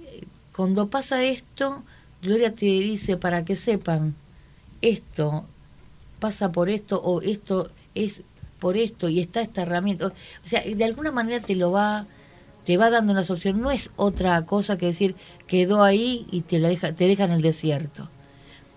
cuando 0.62 0.92
pasa 0.92 1.24
esto, 1.24 1.82
Gloria 2.22 2.54
te 2.54 2.68
dice 2.68 3.18
para 3.18 3.44
que 3.44 3.56
sepan 3.56 4.14
esto 4.84 5.46
pasa 6.20 6.52
por 6.52 6.70
esto 6.70 7.02
o 7.02 7.20
esto 7.24 7.72
es 7.96 8.22
por 8.60 8.78
esto 8.78 9.10
y 9.10 9.22
está 9.22 9.42
esta 9.42 9.64
herramienta. 9.64 10.14
O 10.46 10.48
sea, 10.48 10.62
de 10.62 10.84
alguna 10.84 11.12
manera 11.12 11.44
te 11.44 11.56
lo 11.56 11.72
va 11.72 12.06
te 12.64 12.78
va 12.78 12.92
dando 12.92 13.12
una 13.12 13.24
solución. 13.24 13.60
No 13.60 13.72
es 13.72 13.90
otra 13.96 14.46
cosa 14.46 14.78
que 14.78 14.86
decir 14.86 15.16
quedó 15.48 15.82
ahí 15.82 16.28
y 16.30 16.42
te 16.42 16.60
la 16.60 16.70
deja 16.70 16.94
te 16.94 17.08
deja 17.08 17.24
en 17.24 17.32
el 17.32 17.42
desierto. 17.42 18.12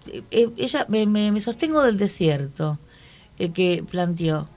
Eh, 0.06 0.22
eh, 0.30 0.48
ella 0.56 0.86
me, 0.88 1.04
me, 1.04 1.38
sostengo 1.42 1.82
del 1.82 1.98
desierto 1.98 2.78
eh, 3.38 3.50
que 3.50 3.84
planteó. 3.86 4.48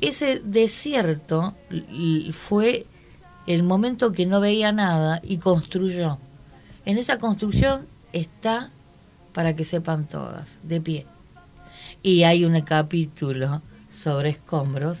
Ese 0.00 0.38
desierto 0.38 1.56
fue 2.32 2.86
el 3.48 3.64
momento 3.64 4.12
que 4.12 4.24
no 4.24 4.40
veía 4.40 4.70
nada 4.70 5.20
y 5.20 5.38
construyó. 5.38 6.20
En 6.86 6.98
esa 6.98 7.18
construcción 7.18 7.86
está, 8.12 8.70
para 9.32 9.56
que 9.56 9.64
sepan 9.64 10.06
todas, 10.06 10.46
de 10.62 10.80
pie. 10.80 11.06
Y 12.02 12.24
hay 12.24 12.44
un 12.44 12.60
capítulo 12.62 13.62
sobre 13.92 14.30
escombros. 14.30 14.98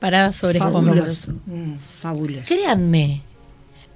Parada 0.00 0.32
sobre 0.32 0.58
Fabuloso. 0.58 1.12
escombros. 1.12 1.38
Mm. 1.46 1.76
Fabuloso. 1.76 2.46
Créanme, 2.46 3.22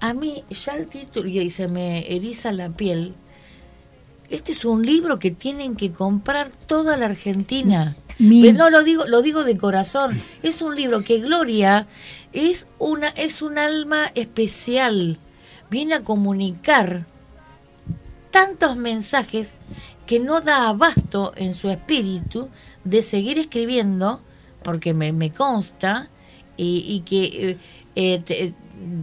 a 0.00 0.14
mí 0.14 0.44
ya 0.50 0.74
el 0.76 0.86
título 0.86 1.28
y 1.28 1.50
se 1.50 1.68
me 1.68 2.14
eriza 2.14 2.52
la 2.52 2.70
piel. 2.70 3.14
Este 4.30 4.52
es 4.52 4.64
un 4.64 4.84
libro 4.84 5.18
que 5.18 5.30
tienen 5.30 5.74
que 5.74 5.90
comprar 5.90 6.50
toda 6.50 6.96
la 6.96 7.06
Argentina. 7.06 7.96
Pero 8.18 8.52
no 8.58 8.70
lo 8.70 8.82
digo, 8.82 9.06
lo 9.06 9.22
digo 9.22 9.44
de 9.44 9.56
corazón. 9.56 10.20
Es 10.42 10.60
un 10.60 10.76
libro 10.76 11.02
que 11.02 11.18
Gloria 11.18 11.86
es 12.32 12.66
una 12.78 13.08
es 13.08 13.42
un 13.42 13.58
alma 13.58 14.10
especial. 14.14 15.18
Viene 15.70 15.94
a 15.94 16.02
comunicar 16.04 17.04
tantos 18.30 18.76
mensajes 18.76 19.52
que 20.06 20.18
no 20.20 20.40
da 20.40 20.68
abasto 20.68 21.32
en 21.36 21.54
su 21.54 21.68
espíritu 21.68 22.48
de 22.84 23.02
seguir 23.02 23.38
escribiendo, 23.38 24.20
porque 24.62 24.94
me, 24.94 25.12
me 25.12 25.30
consta, 25.30 26.08
y, 26.56 26.84
y 26.88 27.00
que 27.00 27.50
eh, 27.50 27.56
eh, 27.94 28.22
te- 28.24 28.54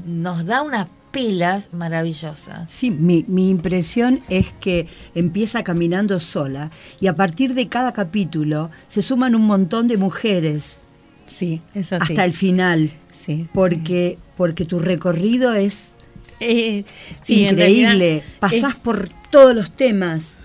nos 0.06 0.46
da 0.46 0.62
una 0.62 0.88
pilas 1.12 1.70
maravillosas. 1.72 2.70
Sí, 2.72 2.92
mi, 2.92 3.24
mi 3.28 3.50
impresión 3.50 4.20
es 4.28 4.52
que 4.60 4.88
empieza 5.14 5.64
caminando 5.64 6.20
sola 6.20 6.72
y 7.00 7.08
a 7.08 7.16
partir 7.16 7.54
de 7.54 7.70
cada 7.70 7.94
capítulo 7.94 8.70
se 8.88 9.02
suman 9.02 9.34
un 9.34 9.44
montón 9.46 9.88
de 9.88 9.96
mujeres 9.98 10.80
Sí, 11.26 11.62
es 11.74 11.94
así. 11.94 12.12
hasta 12.12 12.26
el 12.26 12.34
final, 12.34 12.92
Sí. 13.14 13.48
porque, 13.54 14.18
porque 14.36 14.66
tu 14.66 14.78
recorrido 14.80 15.54
es 15.54 15.95
Eh, 16.40 16.84
sí, 17.22 17.48
increíble, 17.48 18.24
pasás 18.40 18.76
por 18.76 19.10
todos 19.30 19.56
los 19.56 19.72
temas. 19.72 20.38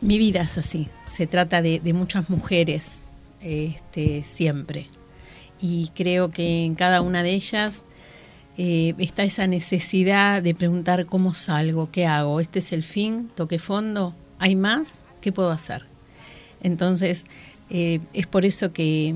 Mi 0.00 0.18
vida 0.18 0.42
es 0.42 0.58
así. 0.58 0.88
Se 1.06 1.26
trata 1.26 1.62
de, 1.62 1.80
de 1.80 1.92
muchas 1.92 2.28
mujeres 2.28 3.02
este, 3.40 4.24
siempre. 4.24 4.86
Y 5.60 5.90
creo 5.94 6.30
que 6.30 6.64
en 6.64 6.74
cada 6.74 7.00
una 7.00 7.22
de 7.22 7.30
ellas 7.32 7.82
eh, 8.58 8.94
está 8.98 9.22
esa 9.22 9.46
necesidad 9.46 10.42
de 10.42 10.54
preguntar 10.54 11.06
cómo 11.06 11.34
salgo, 11.34 11.90
qué 11.90 12.06
hago, 12.06 12.40
este 12.40 12.58
es 12.58 12.72
el 12.72 12.82
fin, 12.82 13.30
toqué 13.34 13.58
fondo, 13.58 14.14
¿hay 14.38 14.56
más? 14.56 15.00
¿Qué 15.20 15.32
puedo 15.32 15.50
hacer? 15.50 15.86
Entonces, 16.62 17.24
eh, 17.70 18.00
es 18.12 18.26
por 18.26 18.44
eso 18.44 18.72
que, 18.72 19.14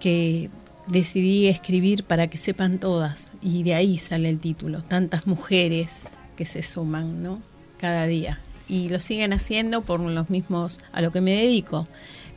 que 0.00 0.50
decidí 0.88 1.48
escribir 1.48 2.04
para 2.04 2.28
que 2.28 2.38
sepan 2.38 2.78
todas. 2.78 3.30
Y 3.42 3.62
de 3.62 3.74
ahí 3.74 3.98
sale 3.98 4.28
el 4.28 4.40
título, 4.40 4.82
tantas 4.82 5.26
mujeres 5.26 6.04
que 6.36 6.44
se 6.44 6.62
suman, 6.62 7.22
¿no? 7.22 7.42
Cada 7.78 8.06
día. 8.06 8.40
Y 8.68 8.88
lo 8.88 9.00
siguen 9.00 9.32
haciendo 9.32 9.82
por 9.82 10.00
los 10.00 10.30
mismos 10.30 10.78
a 10.92 11.00
lo 11.00 11.10
que 11.12 11.20
me 11.20 11.32
dedico, 11.32 11.86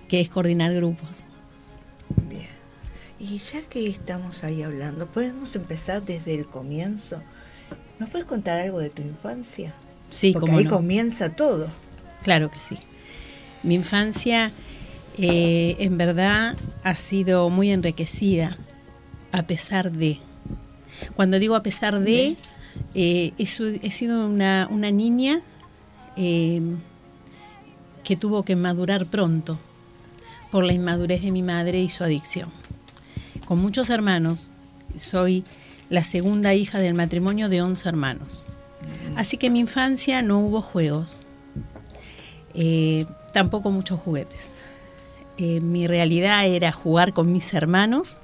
que 0.08 0.22
es 0.22 0.30
coordinar 0.30 0.74
grupos. 0.74 1.26
Bien. 2.30 2.48
Y 3.20 3.38
ya 3.40 3.62
que 3.70 3.88
estamos 3.88 4.44
ahí 4.44 4.64
hablando, 4.64 5.06
podemos 5.08 5.56
empezar 5.56 6.04
desde 6.04 6.36
el 6.36 6.46
comienzo. 6.48 7.22
¿Nos 8.00 8.10
puedes 8.10 8.26
contar 8.28 8.60
algo 8.60 8.80
de 8.80 8.90
tu 8.90 9.02
infancia? 9.02 9.74
Sí, 10.10 10.32
Porque 10.34 10.52
ahí 10.52 10.64
no. 10.64 10.72
comienza 10.72 11.36
todo. 11.36 11.68
Claro 12.24 12.50
que 12.50 12.60
sí. 12.68 12.78
Mi 13.64 13.76
infancia, 13.76 14.52
eh, 15.22 15.76
en 15.78 16.00
verdad, 16.00 16.58
ha 16.84 16.96
sido 16.96 17.50
muy 17.52 17.70
enriquecida, 17.70 18.58
a 19.32 19.44
pesar 19.44 19.92
de. 19.92 20.18
Cuando 21.16 21.38
digo 21.38 21.56
a 21.56 21.62
pesar 21.62 22.00
de, 22.00 22.38
eh, 22.96 23.34
he, 23.38 23.92
sido 23.92 24.26
una, 24.26 24.68
una 24.72 24.90
niña 24.90 25.42
eh, 26.18 26.62
que 28.04 28.16
tuvo 28.16 28.44
que 28.44 28.56
madurar 28.56 29.06
pronto 29.06 29.60
por 30.52 30.64
la 30.64 30.74
inmadurez 30.74 31.22
de 31.22 31.32
mi 31.32 31.44
madre 31.44 31.82
y 31.82 31.90
su 31.90 32.04
adicción. 32.04 32.50
Con 33.46 33.60
muchos 33.60 33.92
hermanos, 33.92 34.50
soy 34.96 35.44
la 35.92 36.04
segunda 36.04 36.56
hija 36.56 36.80
del 36.80 36.96
matrimonio 36.96 37.48
de 37.48 37.62
11 37.62 37.88
hermanos. 37.88 38.44
Así 39.16 39.38
que 39.38 39.48
en 39.48 39.54
mi 39.54 39.60
infancia 39.60 40.24
no 40.24 40.40
hubo 40.40 40.64
juegos, 40.64 41.22
eh, 42.56 43.06
tampoco 43.34 43.70
muchos 43.70 44.00
juguetes. 44.00 44.61
Eh, 45.44 45.60
mi 45.60 45.88
realidad 45.88 46.46
era 46.46 46.72
jugar 46.72 47.14
con 47.14 47.32
mis 47.32 47.52
hermanos 47.56 48.20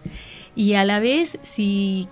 y 0.56 0.76
a 0.76 0.86
la 0.86 1.00
vez 1.00 1.40
si 1.42 2.08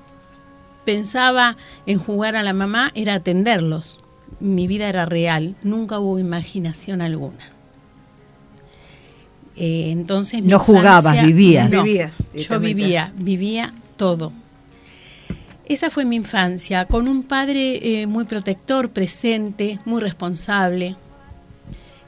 pensaba 0.83 1.57
en 1.85 1.99
jugar 1.99 2.35
a 2.35 2.41
la 2.41 2.53
mamá 2.53 2.91
era 2.95 3.13
atenderlos. 3.13 3.99
Mi 4.39 4.65
vida 4.65 4.89
era 4.89 5.05
real, 5.05 5.55
nunca 5.61 5.99
hubo 5.99 6.17
imaginación 6.17 7.01
alguna. 7.01 7.51
Eh, 9.55 9.91
entonces 9.91 10.41
mi 10.41 10.47
No 10.47 10.57
jugabas, 10.57 11.23
vivías. 11.23 11.71
No, 11.71 11.83
Vivías, 11.83 12.15
yo 12.33 12.59
vivía, 12.59 13.13
vivía 13.15 13.75
todo. 13.97 14.33
Esa 15.65 15.91
fue 15.91 16.03
mi 16.05 16.15
infancia, 16.15 16.85
con 16.85 17.07
un 17.07 17.21
padre 17.21 18.01
eh, 18.01 18.07
muy 18.07 18.25
protector, 18.25 18.89
presente, 18.89 19.77
muy 19.85 20.01
responsable, 20.01 20.95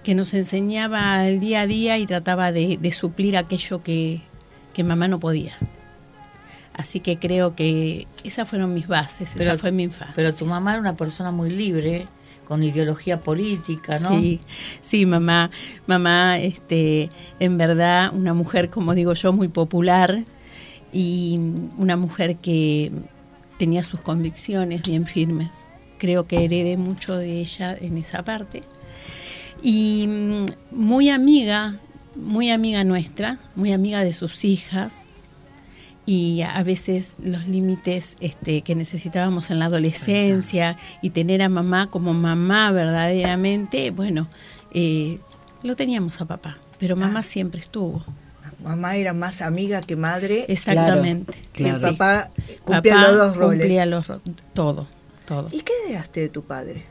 que 0.07 0.15
nos 0.15 0.33
enseñaba 0.33 1.27
el 1.27 1.41
día 1.41 1.59
a 1.63 1.67
día 1.67 1.97
y 1.97 2.05
trataba 2.05 2.53
de, 2.53 2.77
de 2.79 2.91
suplir 2.93 3.35
aquello 3.35 3.83
que, 3.83 4.21
que 4.73 4.81
mamá 4.85 5.09
no 5.09 5.19
podía. 5.19 5.57
Así 6.73 7.01
que 7.01 7.19
creo 7.19 7.55
que 7.55 8.07
esas 8.23 8.47
fueron 8.47 8.73
mis 8.73 8.87
bases, 8.87 9.31
Pero- 9.35 9.51
esa 9.51 9.59
fue 9.59 9.73
mi 9.73 9.83
infancia. 9.83 10.13
Pero 10.15 10.33
tu 10.33 10.45
mamá 10.45 10.71
era 10.71 10.79
una 10.79 10.95
persona 10.95 11.31
muy 11.31 11.49
libre, 11.49 12.05
con 12.47 12.63
ideología 12.63 13.19
política, 13.19 13.99
¿no? 13.99 14.17
Sí, 14.17 14.39
sí, 14.81 15.05
mamá, 15.05 15.51
mamá, 15.87 16.39
este, 16.39 17.09
en 17.41 17.57
verdad, 17.57 18.13
una 18.13 18.33
mujer, 18.33 18.69
como 18.69 18.93
digo 18.95 19.13
yo, 19.13 19.33
muy 19.33 19.49
popular 19.49 20.23
y 20.93 21.37
una 21.77 21.97
mujer 21.97 22.37
que 22.37 22.93
tenía 23.59 23.83
sus 23.83 23.99
convicciones 23.99 24.83
bien 24.83 25.05
firmes. 25.05 25.49
Creo 25.97 26.27
que 26.27 26.45
heredé 26.45 26.77
mucho 26.77 27.17
de 27.17 27.41
ella 27.41 27.75
en 27.77 27.97
esa 27.97 28.23
parte. 28.23 28.61
Y 29.61 30.05
mm, 30.07 30.45
muy 30.71 31.09
amiga, 31.09 31.75
muy 32.15 32.51
amiga 32.51 32.83
nuestra, 32.83 33.37
muy 33.55 33.71
amiga 33.73 34.03
de 34.03 34.13
sus 34.13 34.43
hijas, 34.45 35.03
y 36.05 36.41
a 36.41 36.63
veces 36.63 37.13
los 37.21 37.47
límites 37.47 38.15
este, 38.21 38.61
que 38.61 38.75
necesitábamos 38.75 39.49
en 39.51 39.59
la 39.59 39.65
adolescencia 39.65 40.77
y 41.01 41.09
tener 41.09 41.41
a 41.41 41.49
mamá 41.49 41.87
como 41.89 42.13
mamá 42.13 42.71
verdaderamente, 42.71 43.91
bueno, 43.91 44.29
eh, 44.73 45.19
lo 45.63 45.75
teníamos 45.75 46.21
a 46.21 46.25
papá, 46.25 46.57
pero 46.79 46.95
mamá 46.95 47.23
siempre 47.23 47.59
estuvo. 47.59 48.05
Mamá 48.63 48.95
era 48.95 49.13
más 49.13 49.41
amiga 49.41 49.81
que 49.81 49.95
madre. 49.97 50.45
Exactamente. 50.47 51.33
Y 51.55 51.57
Claro. 51.63 51.81
papá 51.81 52.29
cumplía 52.63 52.93
Papá 52.95 53.07
los 53.11 53.17
dos 53.17 53.35
roles. 53.37 53.59
cumplía 53.59 53.85
los 53.85 54.07
ro- 54.07 54.21
todo, 54.53 54.87
todo. 55.27 55.49
¿Y 55.51 55.59
qué 55.61 55.73
heredaste 55.85 56.21
de 56.21 56.29
tu 56.29 56.41
padre? 56.43 56.83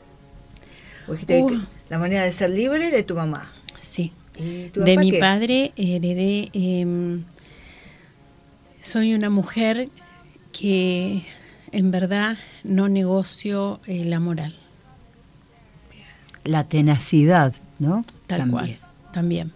Dijiste 1.09 1.41
Uh. 1.41 1.61
La 1.89 1.99
manera 1.99 2.23
de 2.23 2.31
ser 2.31 2.49
libre 2.49 2.89
de 2.91 3.03
tu 3.03 3.15
mamá. 3.15 3.49
Sí. 3.81 4.11
¿Y 4.37 4.69
tu 4.69 4.81
De 4.81 4.93
papá 4.93 5.01
mi 5.01 5.11
qué? 5.11 5.19
padre 5.19 5.71
heredé, 5.75 6.49
em, 6.53 7.23
soy 8.81 9.13
una 9.13 9.29
mujer 9.29 9.89
que 10.51 11.23
en 11.71 11.91
verdad 11.91 12.37
no 12.63 12.87
negocio 12.89 13.79
eh, 13.87 14.05
la 14.05 14.19
moral. 14.19 14.55
La 16.43 16.63
tenacidad, 16.65 17.53
¿no? 17.79 18.05
Tal 18.27 18.39
También. 18.39 18.51
cual, 18.51 18.79
también, 19.13 19.53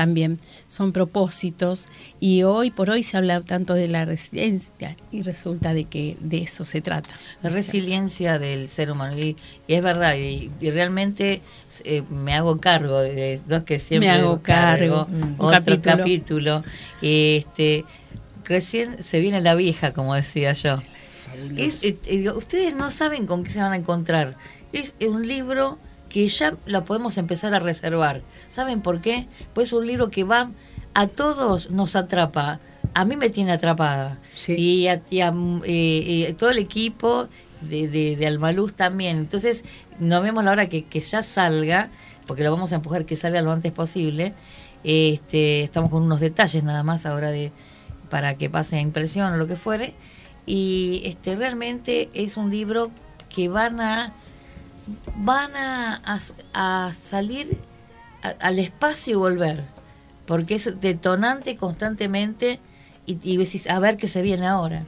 también. 0.00 0.38
Son 0.68 0.92
propósitos 0.92 1.86
y 2.20 2.42
hoy 2.42 2.70
por 2.70 2.88
hoy 2.88 3.02
se 3.02 3.18
habla 3.18 3.42
tanto 3.42 3.74
de 3.74 3.86
la 3.86 4.06
resiliencia 4.06 4.96
y 5.12 5.20
resulta 5.20 5.74
de 5.74 5.84
que 5.84 6.16
de 6.20 6.38
eso 6.38 6.64
se 6.64 6.80
trata. 6.80 7.10
La 7.42 7.50
resiliencia 7.50 8.38
del 8.38 8.70
ser 8.70 8.90
humano. 8.90 9.14
Y, 9.18 9.36
y 9.66 9.74
es 9.74 9.82
verdad, 9.82 10.16
y, 10.16 10.50
y 10.58 10.70
realmente 10.70 11.42
eh, 11.84 12.02
me 12.08 12.32
hago 12.32 12.58
cargo 12.60 12.98
de 13.00 13.42
dos 13.46 13.64
que 13.64 13.78
siempre 13.78 14.08
Me 14.08 14.14
hago 14.14 14.40
cargo. 14.40 15.06
Mm. 15.10 15.22
Un 15.22 15.34
Otro 15.36 15.50
capítulo. 15.50 15.96
capítulo. 15.98 16.64
Este, 17.02 17.84
recién 18.44 19.02
se 19.02 19.20
viene 19.20 19.42
la 19.42 19.54
vieja, 19.54 19.92
como 19.92 20.14
decía 20.14 20.54
yo. 20.54 20.80
Es, 21.58 21.84
eh, 21.84 22.30
ustedes 22.34 22.74
no 22.74 22.90
saben 22.90 23.26
con 23.26 23.44
qué 23.44 23.50
se 23.50 23.60
van 23.60 23.72
a 23.72 23.76
encontrar. 23.76 24.36
Es 24.72 24.94
un 25.06 25.28
libro 25.28 25.78
que 26.08 26.26
ya 26.26 26.54
lo 26.64 26.86
podemos 26.86 27.18
empezar 27.18 27.52
a 27.54 27.58
reservar. 27.60 28.22
¿Saben 28.50 28.80
por 28.82 29.00
qué? 29.00 29.26
Pues 29.54 29.68
es 29.68 29.72
un 29.72 29.86
libro 29.86 30.10
que 30.10 30.24
va 30.24 30.50
a 30.94 31.06
todos 31.06 31.70
nos 31.70 31.96
atrapa. 31.96 32.58
A 32.94 33.04
mí 33.04 33.16
me 33.16 33.30
tiene 33.30 33.52
atrapada. 33.52 34.18
Sí. 34.34 34.54
Y 34.54 34.88
a, 34.88 35.00
y 35.08 35.20
a, 35.20 35.28
eh, 35.64 36.26
eh, 36.28 36.34
todo 36.36 36.50
el 36.50 36.58
equipo 36.58 37.28
de, 37.60 37.88
de, 37.88 38.16
de 38.16 38.26
Almaluz 38.26 38.74
también. 38.74 39.16
Entonces, 39.18 39.64
no 40.00 40.20
vemos 40.22 40.44
la 40.44 40.50
hora 40.50 40.68
que, 40.68 40.84
que 40.84 40.98
ya 41.00 41.22
salga, 41.22 41.90
porque 42.26 42.42
lo 42.42 42.50
vamos 42.50 42.72
a 42.72 42.76
empujar 42.76 43.04
que 43.06 43.14
salga 43.16 43.40
lo 43.42 43.52
antes 43.52 43.70
posible. 43.72 44.34
Este, 44.82 45.62
estamos 45.62 45.90
con 45.90 46.02
unos 46.02 46.20
detalles 46.20 46.64
nada 46.64 46.82
más 46.82 47.06
ahora 47.06 47.30
de 47.30 47.52
para 48.08 48.34
que 48.36 48.50
pase 48.50 48.76
a 48.76 48.80
impresión 48.80 49.32
o 49.32 49.36
lo 49.36 49.46
que 49.46 49.56
fuere. 49.56 49.94
Y 50.46 51.02
este 51.04 51.36
realmente 51.36 52.08
es 52.14 52.36
un 52.36 52.50
libro 52.50 52.90
que 53.28 53.48
van 53.48 53.78
a 53.80 54.12
van 55.16 55.54
a, 55.54 56.00
a- 56.04 56.88
a 56.88 56.92
salir 56.94 57.58
a- 58.22 58.28
al 58.40 58.58
espacio 58.58 59.12
y 59.14 59.16
volver, 59.16 59.64
porque 60.26 60.54
es 60.56 60.80
detonante 60.80 61.56
constantemente 61.56 62.60
y, 63.06 63.18
y 63.22 63.36
decís, 63.36 63.66
a 63.68 63.78
ver 63.80 63.96
qué 63.96 64.08
se 64.08 64.22
viene 64.22 64.46
ahora. 64.46 64.84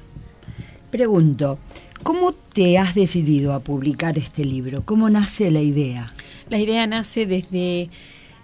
Pregunto, 0.91 1.59
¿cómo 2.03 2.33
te 2.33 2.79
has 2.79 2.95
decidido 2.95 3.55
a 3.55 3.61
publicar 3.61 4.19
este 4.19 4.45
libro? 4.45 4.83
¿Cómo 4.85 5.09
nace 5.09 5.51
la 5.51 5.61
idea? 5.63 6.07
La 6.49 6.59
idea 6.59 6.87
nace 6.87 7.25
desde 7.27 7.89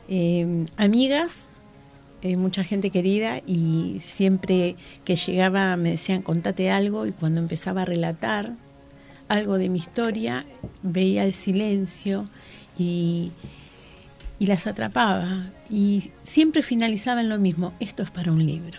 eh, 0.09 0.67
amigas, 0.79 1.43
eh, 2.23 2.37
mucha 2.37 2.65
gente 2.65 2.91
querida 2.91 3.43
y 3.47 4.01
siempre 4.05 4.77
que 5.05 5.17
llegaba 5.17 5.77
me 5.77 5.91
decían 5.93 6.23
contate 6.23 6.71
algo 6.71 7.07
y 7.07 7.13
cuando 7.13 7.39
empezaba 7.41 7.83
a 7.83 7.85
relatar 7.85 8.55
algo 9.29 9.59
de 9.59 9.69
mi 9.69 9.79
historia 9.79 10.47
veía 10.83 11.25
el 11.25 11.35
silencio 11.35 12.29
y, 12.79 13.31
y 14.39 14.47
las 14.47 14.67
atrapaba 14.67 15.47
y 15.71 16.11
siempre 16.23 16.63
finalizaba 16.63 17.21
en 17.21 17.29
lo 17.29 17.39
mismo, 17.39 17.73
esto 17.81 18.03
es 18.03 18.11
para 18.11 18.31
un 18.33 18.47
libro. 18.47 18.79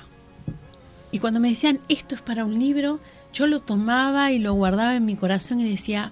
Y 1.12 1.20
cuando 1.20 1.40
me 1.40 1.50
decían 1.50 1.80
esto 1.90 2.16
es 2.16 2.22
para 2.22 2.46
un 2.46 2.60
libro, 2.60 3.00
yo 3.34 3.48
lo 3.48 3.60
tomaba 3.62 4.32
y 4.32 4.40
lo 4.40 4.54
guardaba 4.54 4.96
en 4.96 5.06
mi 5.06 5.16
corazón 5.16 5.60
y 5.60 5.70
decía, 5.70 6.12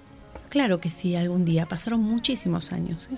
claro 0.50 0.80
que 0.80 0.90
sí, 0.92 1.16
algún 1.16 1.46
día. 1.46 1.66
Pasaron 1.68 2.02
muchísimos 2.02 2.72
años, 2.72 3.08
¿eh? 3.12 3.18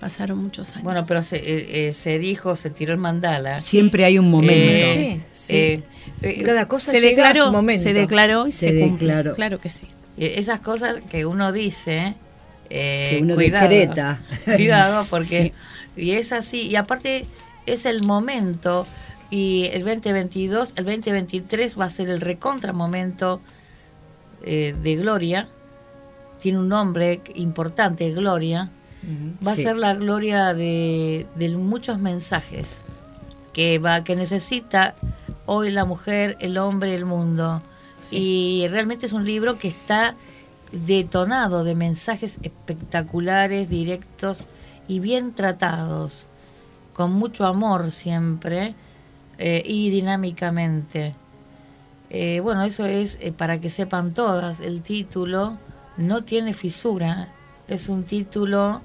pasaron 0.00 0.38
muchos 0.38 0.70
años. 0.72 0.84
Bueno, 0.84 1.04
pero 1.06 1.22
se, 1.22 1.36
eh, 1.36 1.88
eh, 1.88 1.94
se 1.94 2.18
dijo, 2.18 2.56
se 2.56 2.70
tiró 2.70 2.92
el 2.92 2.98
mandala. 2.98 3.60
Siempre 3.60 4.04
hay 4.04 4.18
un 4.18 4.30
momento. 4.30 4.54
Eh, 4.54 5.20
Sí, 5.32 5.46
sí. 5.46 5.54
eh, 5.54 5.82
eh, 6.22 6.42
Cada 6.44 6.66
cosa 6.68 6.92
se 6.92 7.00
llega 7.00 7.24
a 7.24 7.28
declaró, 7.28 7.46
su 7.46 7.52
momento. 7.52 7.82
se 7.82 7.92
declaró 7.92 8.46
y 8.46 8.52
Se 8.52 8.68
se, 8.68 8.72
declaró. 8.74 9.34
Claro 9.34 9.58
que 9.60 9.68
sí. 9.70 9.86
Eh, 10.18 10.34
Esas 10.38 10.60
cosas 10.60 10.96
que 11.10 11.26
uno 11.26 11.50
dice, 11.52 12.14
eh, 12.74 13.08
Que 13.16 13.22
uno 13.22 13.34
cuidado, 13.34 13.68
decreta. 13.68 14.20
Cuidado, 14.44 15.04
porque. 15.10 15.52
Y 15.96 16.12
es 16.12 16.32
así, 16.32 16.62
y 16.68 16.76
aparte 16.76 17.26
es 17.66 17.84
el 17.84 18.02
momento, 18.02 18.86
y 19.30 19.66
el 19.72 19.84
2022, 19.84 20.72
el 20.76 20.84
2023 20.86 21.78
va 21.78 21.84
a 21.84 21.90
ser 21.90 22.08
el 22.08 22.20
recontra 22.20 22.72
momento 22.72 23.40
eh, 24.42 24.74
de 24.82 24.96
Gloria. 24.96 25.48
Tiene 26.40 26.58
un 26.58 26.68
nombre 26.68 27.20
importante, 27.34 28.10
Gloria. 28.12 28.70
Va 29.46 29.54
Sí. 29.54 29.60
a 29.60 29.64
ser 29.64 29.76
la 29.76 29.94
gloria 29.94 30.54
de, 30.54 31.26
de 31.34 31.48
muchos 31.56 31.98
mensajes 31.98 32.80
que 33.52 33.78
va 33.80 34.04
que 34.04 34.14
necesita 34.16 34.94
hoy 35.44 35.70
la 35.72 35.84
mujer, 35.84 36.36
el 36.40 36.56
hombre, 36.56 36.94
el 36.94 37.04
mundo. 37.04 37.62
Y 38.12 38.66
realmente 38.70 39.06
es 39.06 39.12
un 39.12 39.24
libro 39.24 39.58
que 39.58 39.68
está 39.68 40.14
detonado 40.72 41.64
de 41.64 41.74
mensajes 41.74 42.38
espectaculares, 42.42 43.68
directos 43.68 44.38
y 44.88 45.00
bien 45.00 45.34
tratados, 45.34 46.26
con 46.94 47.12
mucho 47.12 47.46
amor 47.46 47.92
siempre 47.92 48.74
eh, 49.38 49.62
y 49.64 49.90
dinámicamente. 49.90 51.14
Eh, 52.10 52.40
bueno, 52.40 52.62
eso 52.62 52.84
es 52.84 53.18
eh, 53.20 53.32
para 53.32 53.60
que 53.60 53.70
sepan 53.70 54.12
todas, 54.12 54.60
el 54.60 54.82
título 54.82 55.56
no 55.96 56.24
tiene 56.24 56.52
fisura, 56.52 57.28
es 57.68 57.88
un 57.88 58.04
título 58.04 58.82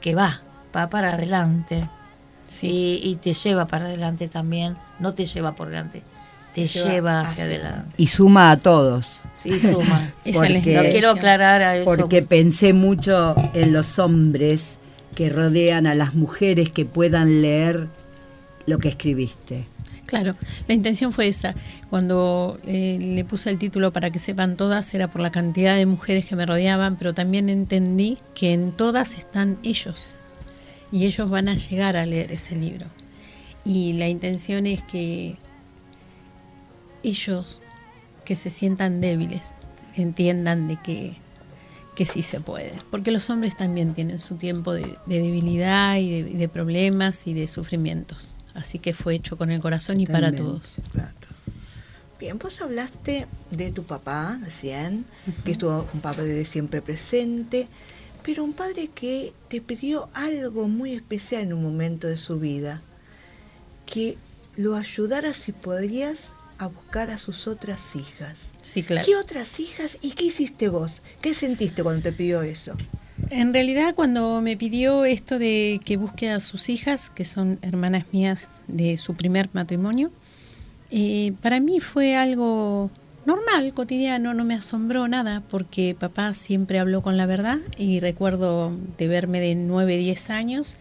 que 0.00 0.14
va, 0.14 0.42
va 0.74 0.88
para 0.88 1.14
adelante. 1.14 1.88
Y, 2.60 3.00
y 3.02 3.16
te 3.16 3.32
lleva 3.32 3.66
para 3.66 3.86
adelante 3.86 4.28
también, 4.28 4.76
no 5.00 5.14
te 5.14 5.24
lleva 5.24 5.54
por 5.54 5.68
delante, 5.68 6.02
te 6.54 6.66
lleva 6.66 6.90
lleva 6.90 7.20
hacia 7.20 7.30
hacia 7.30 7.44
adelante. 7.44 7.88
Y 7.96 8.06
suma 8.08 8.50
a 8.50 8.56
todos. 8.58 9.22
Sí, 9.42 9.58
suma. 9.58 10.12
Porque- 10.32 10.74
No 10.76 10.82
quiero 10.82 11.10
aclarar 11.10 11.62
a 11.62 11.76
eso. 11.76 11.84
Porque 11.84 12.22
pensé 12.22 12.72
mucho 12.72 13.34
en 13.54 13.72
los 13.72 13.98
hombres 13.98 14.78
que 15.14 15.28
rodean 15.30 15.86
a 15.86 15.94
las 15.94 16.14
mujeres 16.14 16.70
que 16.70 16.84
puedan 16.84 17.42
leer 17.42 17.88
lo 18.66 18.78
que 18.78 18.88
escribiste. 18.88 19.64
Claro, 20.06 20.36
la 20.68 20.74
intención 20.74 21.12
fue 21.12 21.28
esa. 21.28 21.54
Cuando 21.88 22.58
eh, 22.66 22.98
le 23.00 23.24
puse 23.24 23.48
el 23.48 23.58
título 23.58 23.92
para 23.92 24.10
que 24.10 24.18
sepan 24.18 24.56
todas, 24.56 24.92
era 24.94 25.08
por 25.08 25.22
la 25.22 25.30
cantidad 25.32 25.74
de 25.74 25.86
mujeres 25.86 26.26
que 26.26 26.36
me 26.36 26.44
rodeaban, 26.44 26.96
pero 26.96 27.14
también 27.14 27.48
entendí 27.48 28.18
que 28.34 28.52
en 28.52 28.72
todas 28.72 29.14
están 29.14 29.58
ellos. 29.62 30.02
Y 30.90 31.06
ellos 31.06 31.30
van 31.30 31.48
a 31.48 31.54
llegar 31.54 31.96
a 31.96 32.04
leer 32.04 32.30
ese 32.30 32.54
libro. 32.56 32.86
Y 33.64 33.94
la 33.94 34.08
intención 34.08 34.66
es 34.66 34.82
que 34.82 35.36
ellos, 37.02 37.62
que 38.24 38.36
se 38.36 38.50
sientan 38.50 39.00
débiles, 39.00 39.42
entiendan 39.94 40.68
de 40.68 40.76
que, 40.82 41.16
que 41.94 42.06
sí 42.06 42.22
se 42.22 42.40
puede. 42.40 42.74
Porque 42.90 43.10
los 43.10 43.28
hombres 43.30 43.56
también 43.56 43.94
tienen 43.94 44.18
su 44.18 44.36
tiempo 44.36 44.72
de, 44.72 44.96
de 45.06 45.20
debilidad 45.20 45.96
y 45.96 46.22
de, 46.22 46.30
de 46.38 46.48
problemas 46.48 47.26
y 47.26 47.34
de 47.34 47.46
sufrimientos. 47.46 48.36
Así 48.54 48.78
que 48.78 48.92
fue 48.92 49.14
hecho 49.14 49.36
con 49.36 49.50
el 49.50 49.60
corazón 49.60 50.00
y 50.00 50.06
para 50.06 50.32
todos. 50.32 50.80
Bien, 52.18 52.38
vos 52.38 52.60
hablaste 52.60 53.26
de 53.50 53.72
tu 53.72 53.82
papá 53.82 54.38
recién, 54.42 55.04
que 55.44 55.52
estuvo 55.52 55.88
un 55.92 56.00
padre 56.00 56.44
siempre 56.44 56.80
presente, 56.80 57.66
pero 58.22 58.44
un 58.44 58.52
padre 58.52 58.88
que 58.94 59.32
te 59.48 59.60
pidió 59.60 60.08
algo 60.14 60.68
muy 60.68 60.94
especial 60.94 61.42
en 61.42 61.52
un 61.54 61.62
momento 61.62 62.06
de 62.06 62.16
su 62.16 62.38
vida, 62.38 62.80
que 63.86 64.16
lo 64.56 64.76
ayudara 64.76 65.32
si 65.32 65.50
podrías 65.50 66.28
a 66.62 66.68
buscar 66.68 67.10
a 67.10 67.18
sus 67.18 67.48
otras 67.48 67.96
hijas. 67.96 68.52
Sí, 68.62 68.82
claro. 68.82 69.04
¿Qué 69.06 69.16
otras 69.16 69.58
hijas 69.60 69.98
y 70.00 70.12
qué 70.12 70.24
hiciste 70.24 70.68
vos? 70.68 71.02
¿Qué 71.20 71.34
sentiste 71.34 71.82
cuando 71.82 72.02
te 72.02 72.12
pidió 72.12 72.42
eso? 72.42 72.74
En 73.30 73.52
realidad, 73.52 73.94
cuando 73.94 74.40
me 74.40 74.56
pidió 74.56 75.04
esto 75.04 75.38
de 75.38 75.80
que 75.84 75.96
busque 75.96 76.30
a 76.30 76.40
sus 76.40 76.68
hijas, 76.68 77.10
que 77.14 77.24
son 77.24 77.58
hermanas 77.62 78.04
mías 78.12 78.46
de 78.68 78.96
su 78.98 79.14
primer 79.14 79.48
matrimonio, 79.52 80.10
eh, 80.90 81.32
para 81.40 81.60
mí 81.60 81.80
fue 81.80 82.16
algo 82.16 82.90
normal, 83.24 83.72
cotidiano, 83.72 84.34
no 84.34 84.44
me 84.44 84.54
asombró 84.54 85.08
nada, 85.08 85.42
porque 85.50 85.96
papá 85.98 86.34
siempre 86.34 86.78
habló 86.78 87.02
con 87.02 87.16
la 87.16 87.26
verdad 87.26 87.58
y 87.78 88.00
recuerdo 88.00 88.76
de 88.98 89.08
verme 89.08 89.40
de 89.40 89.54
9, 89.54 89.96
10 89.96 90.30
años 90.30 90.76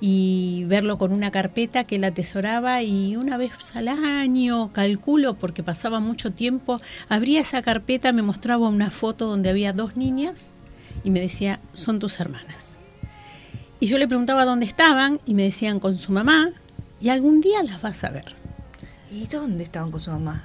y 0.00 0.64
verlo 0.66 0.98
con 0.98 1.12
una 1.12 1.30
carpeta 1.30 1.84
que 1.84 1.96
él 1.96 2.04
atesoraba 2.04 2.82
y 2.82 3.16
una 3.16 3.36
vez 3.36 3.52
al 3.74 3.88
año, 3.88 4.72
calculo, 4.72 5.34
porque 5.34 5.62
pasaba 5.62 6.00
mucho 6.00 6.32
tiempo, 6.32 6.80
abría 7.08 7.40
esa 7.40 7.62
carpeta, 7.62 8.12
me 8.12 8.22
mostraba 8.22 8.68
una 8.68 8.90
foto 8.90 9.26
donde 9.26 9.50
había 9.50 9.72
dos 9.72 9.96
niñas 9.96 10.46
y 11.04 11.10
me 11.10 11.20
decía, 11.20 11.60
son 11.72 11.98
tus 11.98 12.20
hermanas. 12.20 12.74
Y 13.80 13.86
yo 13.86 13.98
le 13.98 14.08
preguntaba 14.08 14.44
dónde 14.44 14.66
estaban 14.66 15.20
y 15.26 15.34
me 15.34 15.42
decían 15.42 15.80
con 15.80 15.96
su 15.96 16.12
mamá 16.12 16.50
y 17.00 17.08
algún 17.08 17.40
día 17.40 17.62
las 17.62 17.82
vas 17.82 18.04
a 18.04 18.10
ver. 18.10 18.34
¿Y 19.10 19.26
dónde 19.26 19.64
estaban 19.64 19.90
con 19.90 20.00
su 20.00 20.10
mamá? 20.10 20.44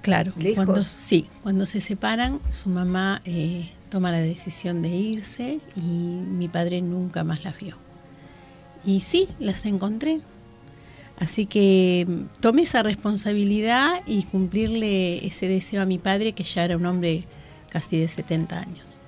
Claro, 0.00 0.32
¿Lejos? 0.36 0.64
cuando 0.64 0.82
sí, 0.82 1.28
cuando 1.42 1.66
se 1.66 1.80
separan, 1.80 2.40
su 2.50 2.68
mamá 2.68 3.22
eh, 3.24 3.72
toma 3.88 4.10
la 4.12 4.20
decisión 4.20 4.82
de 4.82 4.90
irse 4.90 5.60
y 5.76 5.80
mi 5.80 6.48
padre 6.48 6.82
nunca 6.82 7.24
más 7.24 7.42
las 7.42 7.58
vio. 7.58 7.83
Y 8.86 9.00
sí, 9.00 9.28
las 9.38 9.64
encontré. 9.66 10.20
Así 11.18 11.46
que 11.46 12.06
mm, 12.08 12.40
tomé 12.40 12.62
esa 12.62 12.82
responsabilidad 12.82 14.00
y 14.06 14.24
cumplirle 14.24 15.24
ese 15.26 15.48
deseo 15.48 15.82
a 15.82 15.86
mi 15.86 15.98
padre, 15.98 16.32
que 16.32 16.44
ya 16.44 16.64
era 16.64 16.76
un 16.76 16.86
hombre 16.86 17.24
casi 17.70 17.98
de 17.98 18.08
70 18.08 18.58
años. 18.58 19.00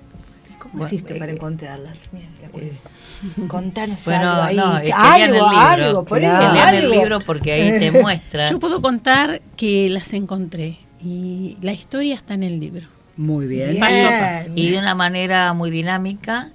¿Cómo 0.59 0.79
Bueno, 0.79 0.87
hiciste 0.87 1.15
eh, 1.15 1.19
para 1.19 1.31
encontrarlas? 1.31 2.09
Mira, 2.11 2.27
te 2.39 2.45
acuerdo. 2.47 2.69
Contanos 3.47 4.03
Bueno, 4.05 4.31
algo 4.31 4.41
ahí. 4.43 4.55
no, 4.55 4.77
es 4.77 4.83
que 4.83 4.91
algo, 4.93 5.25
el 5.25 5.31
libro. 5.31 5.47
algo, 5.49 6.05
Que 6.05 6.19
lean 6.21 6.75
el 6.75 6.85
algo. 6.85 6.93
libro 6.93 7.19
porque 7.21 7.51
ahí 7.53 7.79
te 7.79 7.91
muestra. 8.01 8.49
Yo 8.49 8.59
puedo 8.59 8.81
contar 8.81 9.41
que 9.55 9.89
las 9.89 10.13
encontré 10.13 10.77
y 11.03 11.57
la 11.61 11.73
historia 11.73 12.15
está 12.15 12.33
en 12.33 12.43
el 12.43 12.59
libro. 12.59 12.87
Muy 13.17 13.47
bien. 13.47 13.71
Bien. 13.71 13.79
Paso 13.81 14.07
a 14.07 14.09
paso. 14.39 14.51
Y 14.55 14.69
de 14.71 14.79
una 14.79 14.95
manera 14.95 15.53
muy 15.53 15.71
dinámica 15.71 16.51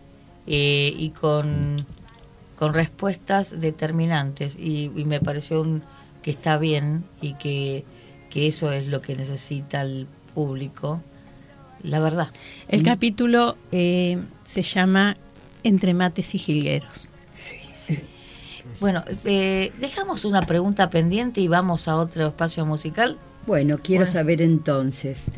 eh, 0.47 0.93
y 0.97 1.11
con, 1.11 1.85
con 2.63 2.75
respuestas 2.75 3.61
determinantes. 3.61 4.55
Y, 4.57 4.93
y 4.95 5.05
me 5.05 5.19
pareció 5.21 5.63
un- 5.63 5.83
que 6.23 6.31
está 6.31 6.59
bien 6.59 7.03
y 7.21 7.35
que, 7.35 7.85
que 8.31 8.47
eso 8.47 8.71
es 8.71 8.87
lo 8.87 9.03
que 9.03 9.17
necesita 9.17 9.81
el 9.83 10.07
público. 10.33 11.03
La 11.83 11.99
verdad. 11.99 12.29
El 12.69 12.85
capítulo 12.85 13.57
eh, 13.73 14.17
se 14.47 14.63
llama 14.63 15.17
Entre 15.65 15.93
mates 15.93 16.37
y 16.37 16.39
jilgueros. 16.39 17.09
Bueno, 18.81 19.03
eh, 19.25 19.73
dejamos 19.81 20.25
una 20.25 20.43
pregunta 20.43 20.89
pendiente 20.89 21.41
y 21.41 21.49
vamos 21.49 21.89
a 21.89 21.97
otro 21.97 22.29
espacio 22.29 22.65
musical. 22.65 23.19
Bueno, 23.45 23.79
quiero 23.83 24.03
Bueno. 24.05 24.13
saber 24.13 24.41
entonces, 24.41 25.33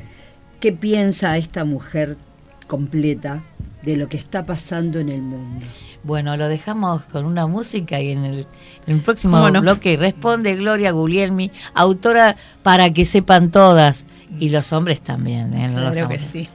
¿qué 0.61 0.73
piensa 0.73 1.39
esta 1.39 1.65
mujer 1.65 2.19
completa 2.67 3.43
de 3.83 3.97
lo 3.97 4.11
que 4.11 4.19
está 4.19 4.45
pasando 4.45 4.99
en 4.99 5.09
el 5.09 5.23
mundo? 5.23 5.65
Bueno, 6.05 6.37
lo 6.37 6.49
dejamos 6.49 7.03
con 7.05 7.25
una 7.25 7.47
música 7.47 7.99
y 7.99 8.11
en 8.11 8.25
el, 8.25 8.47
en 8.87 8.97
el 8.97 9.01
próximo 9.01 9.51
bloque 9.51 9.97
responde 9.97 10.55
Gloria 10.55 10.90
Guglielmi, 10.93 11.51
autora 11.73 12.37
para 12.62 12.93
que 12.93 13.07
sepan 13.07 13.51
todas 13.51 14.05
y 14.38 14.51
los 14.51 14.73
hombres 14.75 15.01
también. 15.01 15.55
¿eh? 15.55 15.69
Los 15.69 15.93
Claro 15.93 16.09
que 16.11 16.19
sí. 16.19 16.49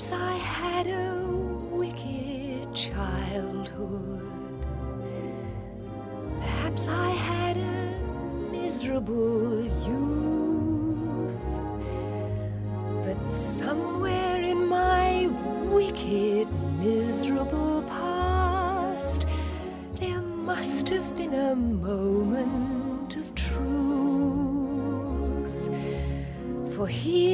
Perhaps 0.00 0.12
I 0.12 0.36
had 0.38 0.86
a 0.86 1.14
wicked 1.72 2.72
childhood. 2.72 4.22
Perhaps 6.40 6.88
I 6.88 7.10
had 7.10 7.56
a 7.56 8.52
miserable 8.52 9.64
youth. 9.84 10.49
Somewhere 13.30 14.42
in 14.42 14.66
my 14.66 15.28
wicked, 15.70 16.48
miserable 16.80 17.82
past, 17.82 19.24
there 20.00 20.20
must 20.20 20.88
have 20.88 21.16
been 21.16 21.34
a 21.34 21.54
moment 21.54 23.14
of 23.14 23.32
truth. 23.36 23.54
For 26.74 26.88
here 26.88 27.29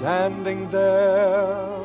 standing 0.00 0.70
there, 0.70 1.79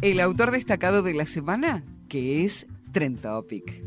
El 0.00 0.20
autor 0.20 0.50
destacado 0.52 1.02
de 1.02 1.14
la 1.14 1.26
semana, 1.26 1.82
que 2.08 2.44
es 2.44 2.66
Trend 2.92 3.20
Topic. 3.20 3.82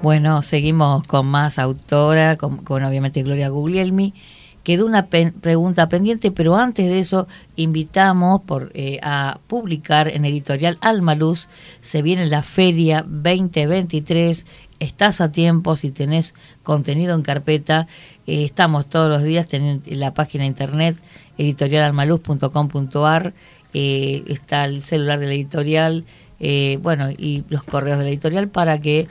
Bueno, 0.00 0.42
seguimos 0.42 1.02
con 1.06 1.26
más 1.26 1.58
autora, 1.58 2.36
con, 2.36 2.60
obviamente 2.68 3.22
Gloria 3.22 3.48
Guglielmi. 3.48 4.14
Quedó 4.62 4.86
una 4.86 5.06
pen- 5.06 5.32
pregunta 5.32 5.88
pendiente, 5.88 6.30
pero 6.30 6.56
antes 6.56 6.86
de 6.86 6.98
eso 7.00 7.26
invitamos 7.56 8.42
por, 8.42 8.70
eh, 8.74 9.00
a 9.02 9.40
publicar 9.46 10.08
en 10.08 10.24
editorial 10.24 10.78
Alma 10.80 11.14
Luz. 11.14 11.48
Se 11.80 12.02
viene 12.02 12.26
la 12.26 12.42
feria 12.42 13.04
2023. 13.08 14.46
Estás 14.78 15.20
a 15.20 15.32
tiempo 15.32 15.74
si 15.74 15.90
tenés 15.90 16.34
contenido 16.62 17.14
en 17.14 17.22
carpeta. 17.22 17.88
Eh, 18.28 18.44
estamos 18.44 18.84
todos 18.84 19.08
los 19.08 19.22
días 19.22 19.48
en 19.54 19.80
la 19.86 20.12
página 20.12 20.44
internet 20.44 20.98
editorialalmaluz.com.ar. 21.38 23.32
Eh, 23.72 24.22
está 24.26 24.66
el 24.66 24.82
celular 24.82 25.18
de 25.18 25.28
la 25.28 25.32
editorial, 25.32 26.04
eh, 26.38 26.78
bueno, 26.82 27.08
y 27.08 27.44
los 27.48 27.62
correos 27.62 27.96
de 27.96 28.04
la 28.04 28.10
editorial 28.10 28.48
para 28.48 28.82
que 28.82 29.08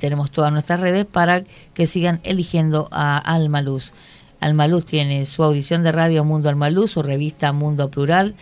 tenemos 0.00 0.30
todas 0.30 0.50
nuestras 0.54 0.80
redes 0.80 1.04
para 1.04 1.44
que 1.74 1.86
sigan 1.86 2.20
eligiendo 2.22 2.88
a 2.92 3.18
Alma 3.18 3.60
Luz. 3.60 3.92
Alma 4.40 4.68
Luz 4.68 4.86
tiene 4.86 5.26
su 5.26 5.44
audición 5.44 5.82
de 5.82 5.92
radio 5.92 6.24
Mundo 6.24 6.48
Alma 6.48 6.70
Luz, 6.70 6.92
su 6.92 7.02
revista 7.02 7.52
Mundo 7.52 7.90
Plural 7.90 8.36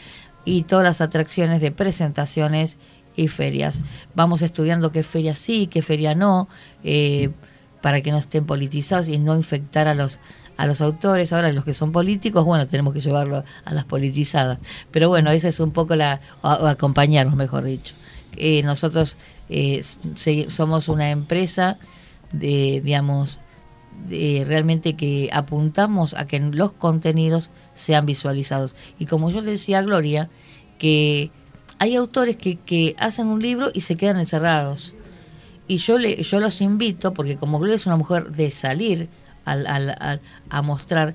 y 0.45 0.63
todas 0.63 0.85
las 0.85 1.01
atracciones 1.01 1.61
de 1.61 1.73
presentaciones 1.73 2.79
y 3.17 3.27
ferias. 3.27 3.81
Vamos 4.15 4.43
estudiando 4.43 4.93
qué 4.93 5.03
feria 5.03 5.35
sí, 5.35 5.67
qué 5.67 5.83
feria 5.83 6.15
no, 6.15 6.47
para 7.85 8.01
que 8.01 8.11
no 8.13 8.17
estén 8.17 8.47
politizados 8.47 9.09
y 9.09 9.19
no 9.19 9.37
infectar 9.37 9.89
a 9.89 9.95
los 9.95 10.19
a 10.57 10.67
los 10.67 10.81
autores. 10.81 11.35
Ahora 11.35 11.53
los 11.53 11.65
que 11.67 11.75
son 11.75 11.93
políticos, 11.93 12.47
bueno, 12.47 12.67
tenemos 12.67 12.95
que 12.95 13.01
llevarlo 13.01 13.45
a 13.67 13.75
las 13.75 13.85
politizadas. 13.85 14.59
Pero 14.91 15.11
bueno, 15.11 15.31
esa 15.33 15.49
es 15.49 15.61
un 15.61 15.71
poco 15.73 15.95
la, 15.97 16.21
o, 16.41 16.49
acompañarnos, 16.49 17.37
mejor 17.37 17.65
dicho. 17.65 17.95
Eh, 18.37 18.63
nosotros 18.63 19.17
eh, 19.51 19.85
se- 20.15 20.51
somos 20.51 20.89
una 20.89 21.11
empresa 21.11 21.77
de, 22.33 22.81
digamos, 22.83 23.37
de 24.09 24.45
realmente 24.47 24.95
que 24.95 25.29
apuntamos 25.31 26.15
a 26.15 26.27
que 26.27 26.41
los 26.41 26.73
contenidos 26.73 27.51
sean 27.75 28.07
visualizados. 28.07 28.75
Y 28.99 29.05
como 29.05 29.29
yo 29.31 29.43
le 29.43 29.51
decía 29.51 29.81
a 29.81 29.83
Gloria, 29.83 30.31
que 30.79 31.31
hay 31.79 31.97
autores 31.97 32.37
que, 32.39 32.57
que 32.57 32.95
hacen 32.99 33.27
un 33.27 33.43
libro 33.43 33.71
y 33.75 33.83
se 33.83 33.97
quedan 33.97 34.19
encerrados. 34.19 34.94
Y 35.67 35.79
yo, 35.79 35.99
le, 35.99 36.23
yo 36.23 36.41
los 36.41 36.61
invito, 36.61 37.15
porque 37.15 37.37
como 37.37 37.59
Gloria 37.59 37.77
es 37.77 37.87
una 37.87 37.97
mujer 37.97 38.31
de 38.33 38.51
salir 38.51 39.09
al, 39.45 39.67
al- 39.67 39.97
al- 39.99 40.21
a 40.51 40.63
mostrar, 40.63 41.15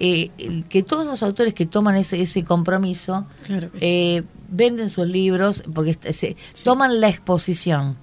eh, 0.00 0.30
que 0.68 0.82
todos 0.82 1.06
los 1.06 1.22
autores 1.22 1.54
que 1.54 1.64
toman 1.64 1.96
ese, 1.96 2.20
ese 2.20 2.44
compromiso 2.44 3.26
Claro 3.46 3.68
sí. 3.72 3.78
eh, 3.80 4.22
venden 4.50 4.90
sus 4.90 5.06
libros 5.06 5.62
porque 5.74 5.96
toman 6.62 7.00
la 7.00 7.08
exposición. 7.08 7.96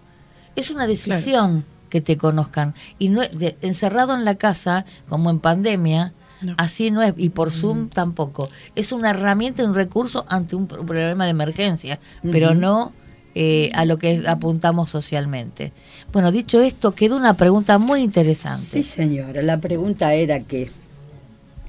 Es 0.56 0.72
una 0.72 0.88
decisión 0.88 1.66
que 1.90 2.02
te 2.02 2.18
conozcan. 2.18 2.74
Y 2.98 3.10
no 3.10 3.22
de- 3.22 3.56
encerrado 3.62 4.16
en 4.16 4.26
la 4.26 4.36
casa, 4.36 4.86
como 5.08 5.30
en 5.30 5.40
pandemia, 5.40 6.14
No. 6.42 6.56
así 6.58 6.90
no 6.90 7.04
es. 7.04 7.14
Y 7.18 7.30
por 7.30 7.52
Zoom 7.52 7.90
tampoco. 7.90 8.50
Es 8.76 8.92
una 8.92 9.12
herramienta, 9.12 9.64
un 9.64 9.76
recurso 9.76 10.26
ante 10.28 10.56
un 10.56 10.66
pro- 10.68 10.84
problema 10.84 11.26
de 11.26 11.30
emergencia, 11.32 12.00
pero 12.24 12.56
no 12.56 12.92
eh, 13.36 13.72
a 13.74 13.86
lo 13.86 13.98
que 13.98 14.24
apuntamos 14.28 14.90
socialmente. 14.90 15.72
Bueno, 16.12 16.32
dicho 16.32 16.62
esto, 16.62 16.94
quedó 16.94 17.18
una 17.18 17.34
pregunta 17.36 17.78
muy 17.78 18.02
interesante. 18.02 18.64
Sí, 18.64 18.84
señora. 18.84 19.42
La 19.42 19.60
pregunta 19.60 20.14
era 20.14 20.40
que 20.42 20.70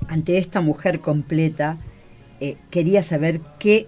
ante 0.09 0.39
esta 0.39 0.61
mujer 0.61 1.01
completa 1.01 1.79
eh, 2.41 2.57
quería 2.71 3.03
saber 3.03 3.41
qué 3.59 3.87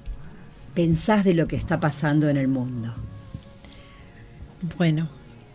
pensás 0.75 1.25
de 1.25 1.35
lo 1.35 1.49
que 1.49 1.57
está 1.57 1.81
pasando 1.81 2.29
en 2.29 2.37
el 2.37 2.49
mundo. 2.49 2.95
Bueno, 4.77 5.09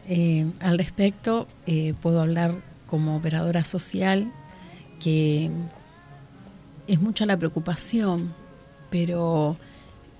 eh, 0.07 0.45
al 0.59 0.77
respecto 0.77 1.47
eh, 1.65 1.93
puedo 2.01 2.21
hablar 2.21 2.55
como 2.87 3.15
operadora 3.15 3.63
social 3.63 4.31
que 4.99 5.49
es 6.87 6.99
mucha 6.99 7.25
la 7.25 7.37
preocupación, 7.37 8.33
pero 8.89 9.57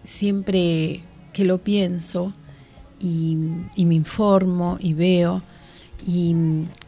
siempre 0.06 1.02
que 1.34 1.46
lo 1.46 1.60
pienso 1.60 2.34
y, 3.00 3.36
me 3.78 3.96
informo 3.96 4.78
y 4.80 4.94
veo 4.94 5.42
y 6.08 6.36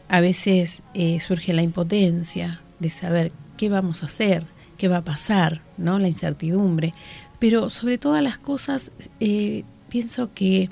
a 0.08 0.20
veces 0.20 0.82
eh, 0.94 1.18
surge 1.20 1.52
la 1.52 1.62
impotencia 1.62 2.60
de 2.78 2.90
saber 2.90 3.32
qué 3.56 3.68
vamos 3.68 4.02
a 4.02 4.06
hacer, 4.06 4.44
qué 4.76 4.88
va 4.88 4.98
a 4.98 5.04
pasar, 5.04 5.62
¿no? 5.76 5.98
La 5.98 6.08
incertidumbre. 6.08 6.94
Pero 7.38 7.70
sobre 7.70 7.98
todas 7.98 8.22
las 8.22 8.38
cosas 8.38 8.90
eh, 9.20 9.64
pienso 9.88 10.32
que 10.34 10.70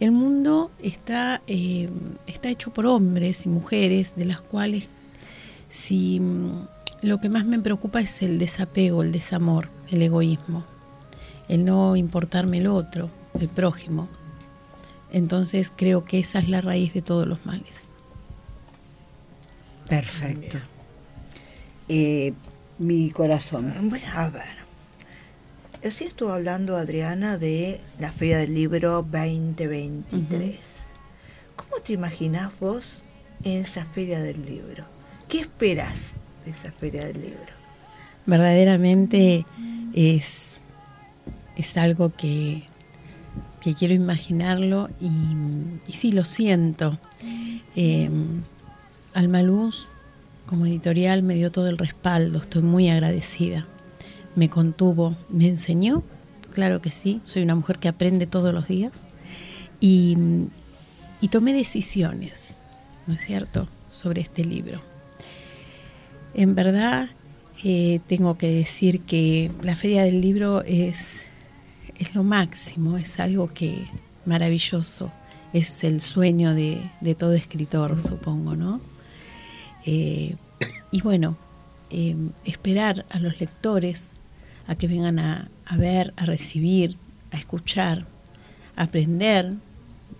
el 0.00 0.10
mundo 0.10 0.70
está, 0.82 1.42
eh, 1.46 1.88
está 2.26 2.48
hecho 2.48 2.72
por 2.72 2.86
hombres 2.86 3.46
y 3.46 3.48
mujeres, 3.48 4.14
de 4.16 4.24
las 4.24 4.40
cuales 4.40 4.88
si 5.68 6.20
lo 7.02 7.18
que 7.20 7.28
más 7.28 7.44
me 7.44 7.58
preocupa 7.58 8.00
es 8.00 8.22
el 8.22 8.38
desapego, 8.38 9.02
el 9.02 9.12
desamor, 9.12 9.68
el 9.90 10.02
egoísmo, 10.02 10.64
el 11.48 11.64
no 11.64 11.96
importarme 11.96 12.58
el 12.58 12.66
otro, 12.66 13.10
el 13.38 13.48
prójimo. 13.48 14.08
Entonces 15.12 15.70
creo 15.74 16.04
que 16.04 16.18
esa 16.18 16.38
es 16.38 16.48
la 16.48 16.60
raíz 16.60 16.94
de 16.94 17.02
todos 17.02 17.26
los 17.26 17.44
males. 17.44 17.90
Perfecto. 19.88 20.58
Eh, 21.88 22.32
mi 22.78 23.10
corazón. 23.10 23.74
Bueno, 23.90 24.06
a 24.14 24.30
ver. 24.30 24.62
Así 25.84 26.04
estuvo 26.04 26.32
hablando 26.32 26.76
Adriana 26.76 27.38
de 27.38 27.80
la 27.98 28.12
Feria 28.12 28.38
del 28.38 28.54
Libro 28.54 29.02
2023. 29.02 30.56
¿Cómo 31.56 31.82
te 31.82 31.92
imaginás 31.92 32.52
vos 32.60 33.02
en 33.42 33.64
esa 33.64 33.84
Feria 33.86 34.20
del 34.20 34.46
Libro? 34.46 34.84
¿Qué 35.28 35.40
esperas 35.40 36.12
de 36.44 36.52
esa 36.52 36.70
Feria 36.72 37.06
del 37.06 37.20
Libro? 37.20 37.52
Verdaderamente 38.26 39.44
es, 39.92 40.41
es 41.56 41.76
algo 41.76 42.12
que, 42.14 42.64
que 43.60 43.74
quiero 43.74 43.94
imaginarlo 43.94 44.88
y, 45.00 45.92
sí 45.92 46.12
lo 46.12 46.24
siento. 46.24 46.98
Eh, 47.76 48.10
Alma 49.14 49.42
Luz, 49.42 49.88
como 50.46 50.66
editorial, 50.66 51.22
me 51.22 51.34
dio 51.34 51.50
todo 51.52 51.68
el 51.68 51.78
respaldo, 51.78 52.38
estoy 52.38 52.62
muy 52.62 52.88
agradecida. 52.88 53.66
Me 54.34 54.48
contuvo, 54.48 55.16
me 55.28 55.46
enseñó, 55.46 56.02
claro 56.52 56.80
que 56.80 56.90
sí, 56.90 57.20
soy 57.24 57.42
una 57.42 57.54
mujer 57.54 57.78
que 57.78 57.88
aprende 57.88 58.26
todos 58.26 58.54
los 58.54 58.66
días 58.68 59.04
y, 59.80 60.16
y 61.20 61.28
tomé 61.28 61.52
decisiones, 61.52 62.56
¿no 63.06 63.14
es 63.14 63.20
cierto?, 63.20 63.68
sobre 63.90 64.22
este 64.22 64.44
libro. 64.44 64.80
En 66.34 66.54
verdad, 66.54 67.10
eh, 67.64 68.00
tengo 68.08 68.38
que 68.38 68.48
decir 68.48 69.02
que 69.02 69.50
la 69.62 69.76
Feria 69.76 70.02
del 70.02 70.20
Libro 70.20 70.62
es, 70.62 71.20
es 72.02 72.14
lo 72.14 72.22
máximo, 72.24 72.98
es 72.98 73.18
algo 73.20 73.52
que 73.52 73.86
maravilloso, 74.24 75.10
es 75.52 75.84
el 75.84 76.00
sueño 76.00 76.54
de, 76.54 76.90
de 77.00 77.14
todo 77.14 77.32
escritor, 77.32 78.00
supongo, 78.00 78.56
¿no? 78.56 78.80
Eh, 79.84 80.36
y 80.90 81.00
bueno, 81.00 81.36
eh, 81.90 82.16
esperar 82.44 83.04
a 83.10 83.18
los 83.18 83.40
lectores 83.40 84.10
a 84.66 84.74
que 84.74 84.86
vengan 84.86 85.18
a, 85.18 85.48
a, 85.66 85.76
ver, 85.76 86.12
a 86.16 86.24
recibir, 86.24 86.96
a 87.30 87.36
escuchar, 87.36 88.06
a 88.76 88.84
aprender 88.84 89.54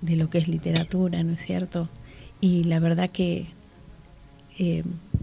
de 0.00 0.16
lo 0.16 0.30
que 0.30 0.38
es 0.38 0.48
literatura, 0.48 1.22
¿no 1.22 1.32
es 1.32 1.40
cierto? 1.40 1.88
Y 2.40 2.64
la 2.64 2.80
verdad 2.80 3.10
que, 3.10 3.46
eh, 4.58 4.82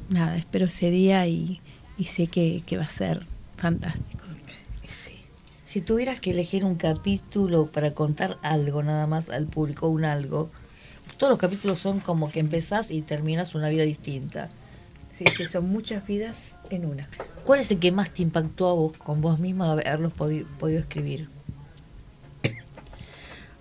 nada, 0.10 0.38
espero 0.38 0.66
ese 0.66 0.90
día 0.90 1.28
y, 1.28 1.60
y 1.98 2.06
sé 2.06 2.28
que, 2.28 2.64
que, 2.66 2.78
va 2.78 2.86
a 2.86 2.90
ser 2.90 3.26
fantástico. 3.58 4.19
Si 5.70 5.82
tuvieras 5.82 6.20
que 6.20 6.32
elegir 6.32 6.66
un 6.66 6.74
capítulo 6.74 7.68
para 7.68 7.92
contar 7.92 8.40
algo 8.42 8.82
nada 8.82 9.06
más 9.06 9.30
al 9.30 9.46
público, 9.46 9.88
un 9.88 10.04
algo, 10.04 10.50
todos 11.20 11.30
los 11.30 11.40
capítulos 11.40 11.78
son 11.78 12.00
como 12.00 12.32
que 12.32 12.40
empezás 12.40 12.90
y 12.90 13.04
terminas 13.04 13.54
una 13.54 13.70
vida 13.70 13.84
distinta. 13.84 14.50
Sí, 15.16 15.26
que 15.26 15.48
son 15.48 15.70
muchas 15.70 16.08
vidas 16.08 16.56
en 16.72 16.88
una. 16.88 17.08
¿Cuál 17.46 17.60
es 17.60 17.70
el 17.70 17.78
que 17.78 17.92
más 17.92 18.10
te 18.10 18.24
impactó 18.24 18.68
a 18.68 18.74
vos, 18.74 18.98
con 18.98 19.22
vos 19.22 19.38
misma, 19.38 19.72
haberlos 19.72 20.12
podi 20.12 20.44
podido 20.60 20.80
escribir? 20.80 21.30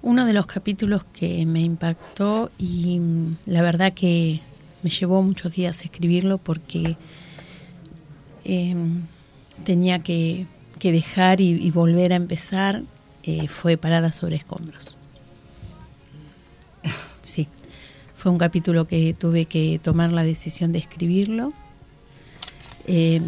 Uno 0.01 0.25
de 0.25 0.33
los 0.33 0.47
capítulos 0.47 1.05
que 1.13 1.45
me 1.45 1.61
impactó 1.61 2.51
y 2.57 3.03
la 3.45 3.61
verdad 3.61 3.93
que 3.93 4.41
me 4.83 4.89
llevó 4.89 5.23
muchos 5.23 5.53
días 5.53 5.85
escribirlo 5.85 6.39
porque 6.39 6.97
eh, 8.47 8.75
tenía 9.67 9.99
que, 9.99 10.47
que 10.79 10.93
dejar 10.93 11.41
y, 11.41 11.71
volver 11.71 12.13
a 12.13 12.17
empezar 12.17 12.83
eh, 13.23 13.49
fue 13.49 13.77
Parada 13.77 14.13
sobre 14.13 14.37
escombros. 14.37 14.97
Sí, 17.23 17.47
fue 18.17 18.33
un 18.33 18.39
capítulo 18.39 18.87
que 18.87 19.13
tuve 19.13 19.45
que 19.45 19.79
tomar 19.83 20.13
la 20.13 20.23
decisión 20.23 20.73
de 20.73 20.79
escribirlo. 20.79 21.53
Eh, 22.87 23.21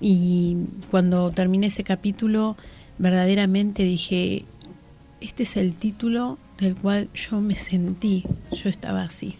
y 0.00 0.56
cuando 0.90 1.30
terminé 1.30 1.68
ese 1.68 1.84
capítulo, 1.84 2.56
verdaderamente 2.98 3.82
dije, 3.82 4.44
este 5.20 5.44
es 5.44 5.56
el 5.56 5.74
título 5.74 6.38
del 6.58 6.76
cual 6.76 7.08
yo 7.14 7.40
me 7.40 7.56
sentí, 7.56 8.24
yo 8.52 8.68
estaba 8.68 9.02
así. 9.02 9.36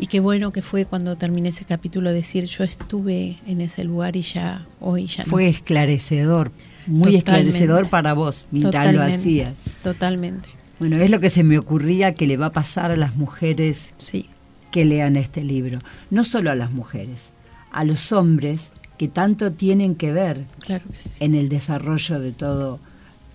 Y 0.00 0.06
qué 0.06 0.18
bueno 0.18 0.50
que 0.50 0.62
fue 0.62 0.86
cuando 0.86 1.16
terminé 1.16 1.50
ese 1.50 1.66
capítulo 1.66 2.10
decir, 2.10 2.46
yo 2.46 2.64
estuve 2.64 3.38
en 3.46 3.60
ese 3.60 3.84
lugar 3.84 4.16
y 4.16 4.22
ya 4.22 4.66
hoy 4.80 5.06
ya 5.06 5.24
Fue 5.24 5.44
no. 5.44 5.50
esclarecedor, 5.50 6.52
muy 6.86 7.18
Totalmente. 7.18 7.50
esclarecedor 7.50 7.90
para 7.90 8.14
vos, 8.14 8.46
mientras 8.50 8.94
lo 8.94 9.02
hacías. 9.02 9.62
Totalmente. 9.82 10.48
Bueno, 10.78 10.96
es 10.96 11.10
lo 11.10 11.20
que 11.20 11.28
se 11.28 11.44
me 11.44 11.58
ocurría 11.58 12.14
que 12.14 12.26
le 12.26 12.38
va 12.38 12.46
a 12.46 12.52
pasar 12.52 12.90
a 12.90 12.96
las 12.96 13.14
mujeres 13.14 13.92
sí. 13.98 14.26
que 14.70 14.86
lean 14.86 15.16
este 15.16 15.44
libro. 15.44 15.80
No 16.08 16.24
solo 16.24 16.50
a 16.50 16.54
las 16.54 16.70
mujeres, 16.70 17.32
a 17.70 17.84
los 17.84 18.10
hombres 18.10 18.72
que 18.96 19.06
tanto 19.06 19.52
tienen 19.52 19.94
que 19.94 20.12
ver 20.12 20.46
claro 20.60 20.84
que 20.90 21.02
sí. 21.02 21.10
en 21.20 21.34
el 21.34 21.50
desarrollo 21.50 22.20
de 22.20 22.32
todo. 22.32 22.80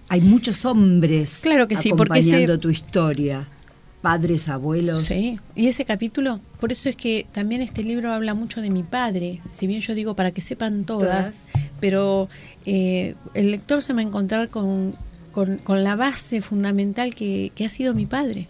Hay 0.10 0.22
muchos 0.22 0.66
hombres 0.66 1.42
claro 1.44 1.68
que 1.68 1.78
sí, 1.78 1.90
acompañando 1.90 2.32
porque 2.32 2.52
ese... 2.54 2.58
tu 2.58 2.70
historia, 2.72 3.48
padres, 4.06 4.50
abuelos. 4.50 5.06
Sí, 5.06 5.40
y 5.56 5.66
ese 5.66 5.84
capítulo, 5.84 6.40
por 6.60 6.72
eso 6.72 6.90
es 6.90 6.96
que 6.96 7.26
también 7.32 7.64
este 7.64 7.84
libro 7.84 8.14
habla 8.14 8.36
mucho 8.36 8.62
de 8.62 8.70
mi 8.70 8.84
padre, 8.84 9.42
si 9.50 9.66
bien 9.66 9.82
yo 9.82 9.96
digo 9.96 10.16
para 10.16 10.30
que 10.30 10.42
sepan 10.42 10.86
todas, 10.86 11.32
todas. 11.32 11.70
pero 11.80 12.30
eh, 12.68 13.16
el 13.34 13.50
lector 13.50 13.82
se 13.82 13.94
va 13.94 14.02
a 14.02 14.04
encontrar 14.04 14.50
con, 14.50 14.96
con, 15.32 15.58
con 15.58 15.84
la 15.84 15.96
base 15.96 16.42
fundamental 16.42 17.16
que, 17.16 17.52
que, 17.56 17.66
ha 17.66 17.70
sido 17.70 17.96
mi 17.96 18.06
padre. 18.06 18.48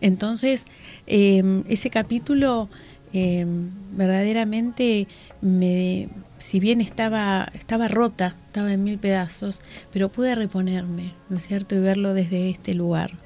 Entonces, 0.00 0.64
eh, 1.06 1.62
ese 1.68 1.90
capítulo 1.90 2.70
eh, 3.12 3.44
verdaderamente 3.92 5.06
me, 5.42 6.08
si 6.38 6.60
bien 6.60 6.80
estaba, 6.80 7.50
estaba 7.52 7.88
rota, 7.88 8.36
estaba 8.46 8.72
en 8.72 8.84
mil 8.84 8.98
pedazos, 8.98 9.60
pero 9.92 10.08
pude 10.08 10.34
reponerme, 10.34 11.12
¿no 11.28 11.36
es 11.36 11.46
cierto? 11.46 11.74
Y 11.74 11.80
verlo 11.80 12.14
desde 12.14 12.48
este 12.48 12.72
lugar. 12.72 13.25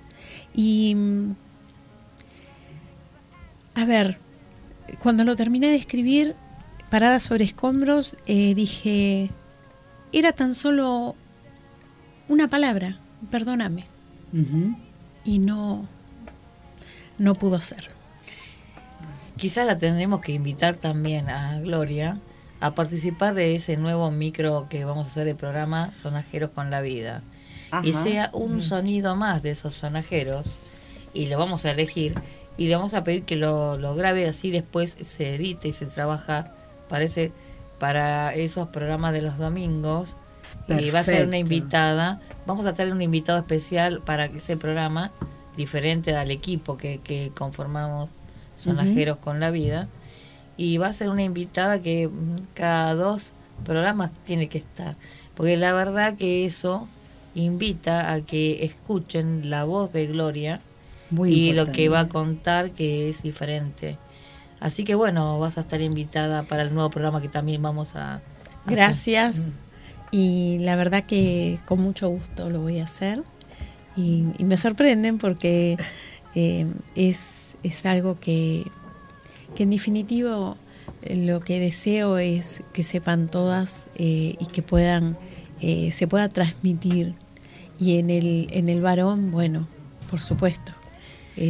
Y, 0.55 0.97
a 3.75 3.85
ver, 3.85 4.19
cuando 4.99 5.25
lo 5.25 5.37
terminé 5.37 5.69
de 5.69 5.77
escribir, 5.77 6.35
parada 6.91 7.21
sobre 7.21 7.45
escombros, 7.45 8.17
eh, 8.27 8.55
dije, 8.55 9.31
era 10.13 10.33
tan 10.33 10.55
solo 10.55 11.15
una 12.29 12.49
palabra, 12.49 12.99
perdóname. 13.31 13.85
Uh 14.33 14.39
-huh. 14.39 14.77
Y 15.25 15.39
no, 15.39 15.87
no 17.19 17.35
pudo 17.35 17.61
ser. 17.61 17.91
Quizás 19.37 19.67
la 19.67 19.79
tendremos 19.79 20.21
que 20.21 20.33
invitar 20.33 20.77
también 20.77 21.31
a 21.31 21.61
Gloria 21.61 22.19
a 22.61 22.75
participar 22.75 23.35
de 23.35 23.55
ese 23.55 23.77
nuevo 23.77 24.11
micro 24.11 24.67
que 24.69 24.85
vamos 24.85 25.07
a 25.07 25.11
hacer 25.11 25.25
de 25.25 25.35
programa 25.35 25.95
Sonajeros 25.95 26.51
con 26.51 26.71
la 26.71 26.83
Vida. 26.83 27.23
Ajá. 27.71 27.87
Y 27.87 27.93
sea 27.93 28.31
un 28.33 28.63
sonido 28.63 29.17
más 29.17 29.43
de 29.43 29.51
esos 29.51 29.75
sonajeros 29.75 30.59
y 31.13 31.27
lo 31.27 31.39
vamos 31.39 31.65
a 31.65 31.71
elegir 31.73 32.15
y 32.57 32.67
le 32.67 32.77
vamos 32.77 32.95
a 32.95 33.05
pedir 33.05 33.25
que 33.25 33.37
lo, 33.37 33.77
lo 33.77 33.95
grabe 33.95 34.29
así 34.29 34.51
después 34.51 34.97
se 35.05 35.35
edite 35.35 35.69
y 35.69 35.73
se 35.73 35.87
trabaja 35.87 36.53
parece 36.89 37.33
para 37.79 38.35
esos 38.35 38.69
programas 38.69 39.13
de 39.13 39.23
los 39.23 39.39
domingos 39.39 40.17
Perfecto. 40.67 40.85
y 40.85 40.91
va 40.91 40.99
a 41.01 41.05
ser 41.05 41.27
una 41.27 41.39
invitada 41.39 42.21
vamos 42.47 42.67
a 42.67 42.75
tener 42.75 42.93
un 42.93 43.03
invitado 43.03 43.39
especial 43.39 44.03
para 44.05 44.27
ese 44.27 44.57
programa 44.57 45.11
diferente 45.57 46.15
al 46.15 46.31
equipo 46.31 46.77
que, 46.77 46.99
que 46.99 47.33
conformamos 47.35 48.11
sonajeros 48.63 49.17
uh 49.17 49.21
-huh. 49.21 49.25
con 49.25 49.41
la 49.41 49.51
vida 49.51 49.89
y 50.57 50.79
va 50.79 50.89
a 50.89 50.93
ser 50.93 51.09
una 51.09 51.23
invitada 51.23 51.81
que 51.81 52.11
cada 52.55 52.95
dos 52.95 53.33
programas 53.65 54.11
tiene 54.25 54.49
que 54.49 54.59
estar 54.59 54.97
porque 55.35 55.57
la 55.57 55.73
verdad 55.73 56.17
que 56.17 56.45
eso 56.45 56.89
invita 57.35 58.13
a 58.13 58.21
que 58.21 58.65
escuchen 58.65 59.51
la 59.51 59.65
voz 59.65 59.93
de 59.93 60.07
Gloria 60.07 60.61
Muy 61.11 61.33
y 61.33 61.53
lo 61.53 61.67
que 61.67 61.89
va 61.89 62.01
a 62.01 62.09
contar 62.09 62.73
que 62.73 63.09
es 63.09 63.23
diferente. 63.23 63.97
Así 64.59 64.85
que 64.85 64.95
bueno, 64.95 65.39
vas 65.39 65.59
a 65.59 65.63
estar 65.63 65.81
invitada 65.81 66.43
para 66.43 66.63
el 66.63 66.75
nuevo 66.75 66.91
programa 66.91 67.23
que 67.23 67.29
también 67.29 67.63
vamos 67.63 67.95
a... 67.95 68.21
Gracias. 68.67 69.39
Hacer. 69.39 69.53
Y 70.11 70.59
la 70.61 70.77
verdad 70.77 71.05
que 71.05 71.59
con 71.67 71.81
mucho 71.81 72.09
gusto 72.09 72.51
lo 72.51 72.61
voy 72.61 72.81
a 72.81 72.85
hacer. 72.85 73.23
Y, 73.97 74.25
y 74.39 74.45
me 74.45 74.57
sorprenden 74.57 75.19
porque 75.19 75.77
eh, 76.35 76.67
es, 76.95 77.19
es 77.63 77.87
algo 77.87 78.19
que, 78.21 78.67
que 79.55 79.63
en 79.63 79.71
definitivo 79.71 80.57
lo 81.09 81.41
que 81.41 81.61
deseo 81.61 82.19
es 82.19 82.63
que 82.73 82.83
sepan 82.83 83.29
todas 83.29 83.87
eh, 83.97 84.37
y 84.39 84.47
que 84.47 84.63
puedan 84.63 85.17
eh, 85.61 85.93
se 85.93 86.07
pueda 86.07 86.29
transmitir 86.29 87.15
y 87.81 87.99
en 87.99 88.11
el 88.11 88.47
en 88.51 88.69
el 88.69 88.81
varón 88.81 89.31
bueno 89.31 89.67
por 90.11 90.21
supuesto, 90.21 90.73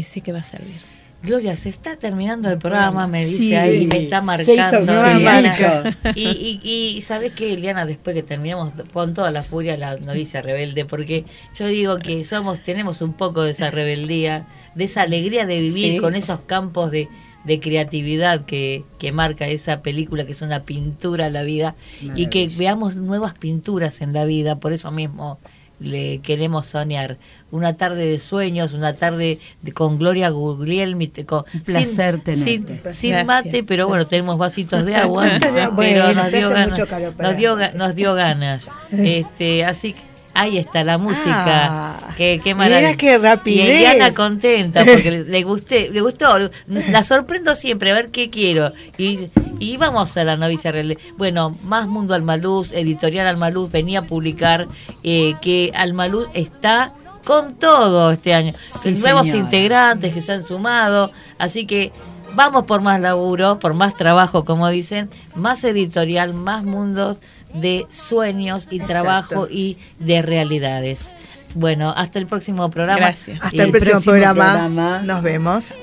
sé 0.05 0.21
que 0.21 0.33
va 0.33 0.41
a 0.41 0.45
servir. 0.45 0.77
Gloria, 1.23 1.55
se 1.55 1.69
está 1.69 1.97
terminando 1.97 2.49
el 2.51 2.57
programa, 2.59 3.07
me 3.07 3.19
dice 3.21 3.37
Sí, 3.37 3.55
ahí, 3.55 3.87
me 3.87 4.05
está 4.05 4.23
se 4.39 4.55
hizo 4.55 4.81
marcando. 4.85 5.05
Eliana. 5.07 5.99
Y, 6.15 6.29
y, 6.63 6.97
y 6.97 7.03
sabes 7.03 7.33
que, 7.33 7.53
Eliana, 7.53 7.85
después 7.85 8.15
que 8.15 8.23
terminamos 8.23 8.73
con 8.93 9.13
toda 9.13 9.31
la 9.31 9.43
furia, 9.43 9.77
la 9.77 9.97
novicia 9.99 10.41
rebelde, 10.41 10.87
porque 10.87 11.27
yo 11.59 11.67
digo 11.67 11.99
que 11.99 12.25
somos, 12.25 12.61
tenemos 12.61 13.03
un 13.03 13.13
poco 13.13 13.43
de 13.43 13.51
esa 13.51 13.71
rebeldía, 13.71 14.47
de 14.75 14.85
esa 14.85 15.03
alegría 15.03 15.45
de 15.45 15.61
vivir 15.61 15.93
Sí. 15.95 15.99
con 15.99 16.15
esos 16.15 16.41
campos 16.41 16.91
de, 16.91 17.09
de 17.45 17.61
creatividad 17.61 18.47
que, 18.47 18.85
que 18.99 19.13
marca 19.13 19.47
esa 19.47 19.83
película, 19.83 20.25
que 20.25 20.33
es 20.33 20.41
una 20.41 20.65
pintura 20.65 21.27
a 21.27 21.31
la 21.31 21.43
vida, 21.43 21.75
y 22.15 22.29
que 22.29 22.49
veamos 22.57 22.97
nuevas 22.97 23.35
pinturas 23.39 24.01
en 24.01 24.15
la 24.15 24.25
vida, 24.25 24.57
por 24.57 24.73
eso 24.73 24.91
mismo 24.91 25.39
le 25.81 26.19
queremos 26.21 26.67
soñar. 26.69 27.17
Una 27.51 27.77
tarde 27.77 28.07
de 28.07 28.19
sueños, 28.21 28.73
una 28.75 28.95
tarde 28.95 29.39
de- 29.63 29.73
con 29.73 29.99
Gloria 29.99 30.29
Guglielmi. 30.31 31.09
Con, 31.27 31.45
Un 31.53 31.61
placer 31.63 32.21
sin, 32.35 32.65
tenerte. 32.65 32.93
sin- 32.93 33.27
mate, 33.27 33.65
pero 33.65 33.89
bueno, 33.89 34.07
tenemos 34.07 34.39
vasitos 34.39 34.85
de 34.85 34.95
agua. 34.95 35.27
Agua, 35.43 35.75
pero 35.77 36.05
bueno, 36.05 36.23
nos 36.23 36.33
dio, 36.33 36.49
ganas, 36.51 36.71
mucho 36.79 36.87
calor 36.87 37.13
para 37.15 37.29
nos, 37.31 37.39
dio, 37.39 37.51
agua. 37.53 37.63
ga- 37.71 37.73
nos 37.75 37.95
dio 37.95 38.15
ganas. 38.15 38.71
Este, 38.93 39.65
así 39.65 39.95
que 39.95 40.01
ahí 40.35 40.59
está 40.59 40.85
la 40.85 40.99
música. 40.99 41.67
Ah, 41.95 42.15
qué, 42.17 42.41
qué 42.43 42.55
mira 42.55 42.69
maravilla. 42.69 42.97
qué 42.97 43.19
rapidez. 43.19 43.67
Y 43.67 43.71
Eliana 43.71 44.15
contenta 44.15 44.85
porque 44.85 45.11
le, 45.11 45.25
le 45.25 45.43
gusté, 45.43 45.91
le 45.91 46.01
gustó. 46.01 46.37
La 46.67 47.05
sorprendo 47.05 47.55
siempre 47.55 47.91
a 47.91 47.95
ver 47.95 48.11
qué 48.11 48.31
quiero. 48.31 48.73
Y, 48.99 49.29
y 49.59 49.77
vamos 49.77 50.17
a 50.17 50.25
la 50.25 50.37
novicia 50.37 50.73
rebelde. 50.73 50.99
Bueno, 51.17 51.57
más 51.65 51.87
Mundo 51.87 52.15
Almaluz, 52.15 52.73
Editorial 52.73 53.27
Almaluz 53.27 53.71
venía 53.71 54.01
a 54.01 54.03
publicar 54.03 54.67
eh, 55.03 55.35
que 55.41 55.73
Almaluz 55.75 56.29
está 56.35 56.93
con 57.25 57.57
todo 57.57 58.11
este 58.13 58.33
año. 58.35 58.55
Sí, 58.63 58.93
Nuevos 58.93 59.27
señora. 59.27 59.45
integrantes 59.45 60.15
que 60.15 60.21
se 60.21 60.33
han 60.33 60.45
sumado. 60.45 61.13
Así 61.39 61.67
que 61.67 61.93
vamos 62.35 62.65
por 62.65 62.81
más 62.81 63.01
laburo, 63.01 63.59
por 63.59 63.75
más 63.75 63.97
trabajo, 63.97 64.45
como 64.45 64.69
dicen, 64.69 65.11
más 65.35 65.65
editorial, 65.65 66.33
más 66.33 66.65
mundos 66.65 67.21
de 67.55 67.87
sueños 67.91 68.69
y 68.71 68.81
trabajo 68.81 69.47
y 69.51 69.79
de 69.99 70.23
realidades. 70.23 71.13
Bueno, 71.55 71.93
hasta 71.97 72.19
el 72.19 72.27
próximo 72.27 72.71
programa. 72.71 72.99
Gracias. 73.01 73.39
Hasta 73.43 73.57
Y- 73.57 73.61
el 73.61 73.71
próximo, 73.71 73.93
próximo 73.95 74.13
programa. 74.13 74.45
programa. 74.53 75.03
Nos 75.03 75.23
vemos. 75.23 75.75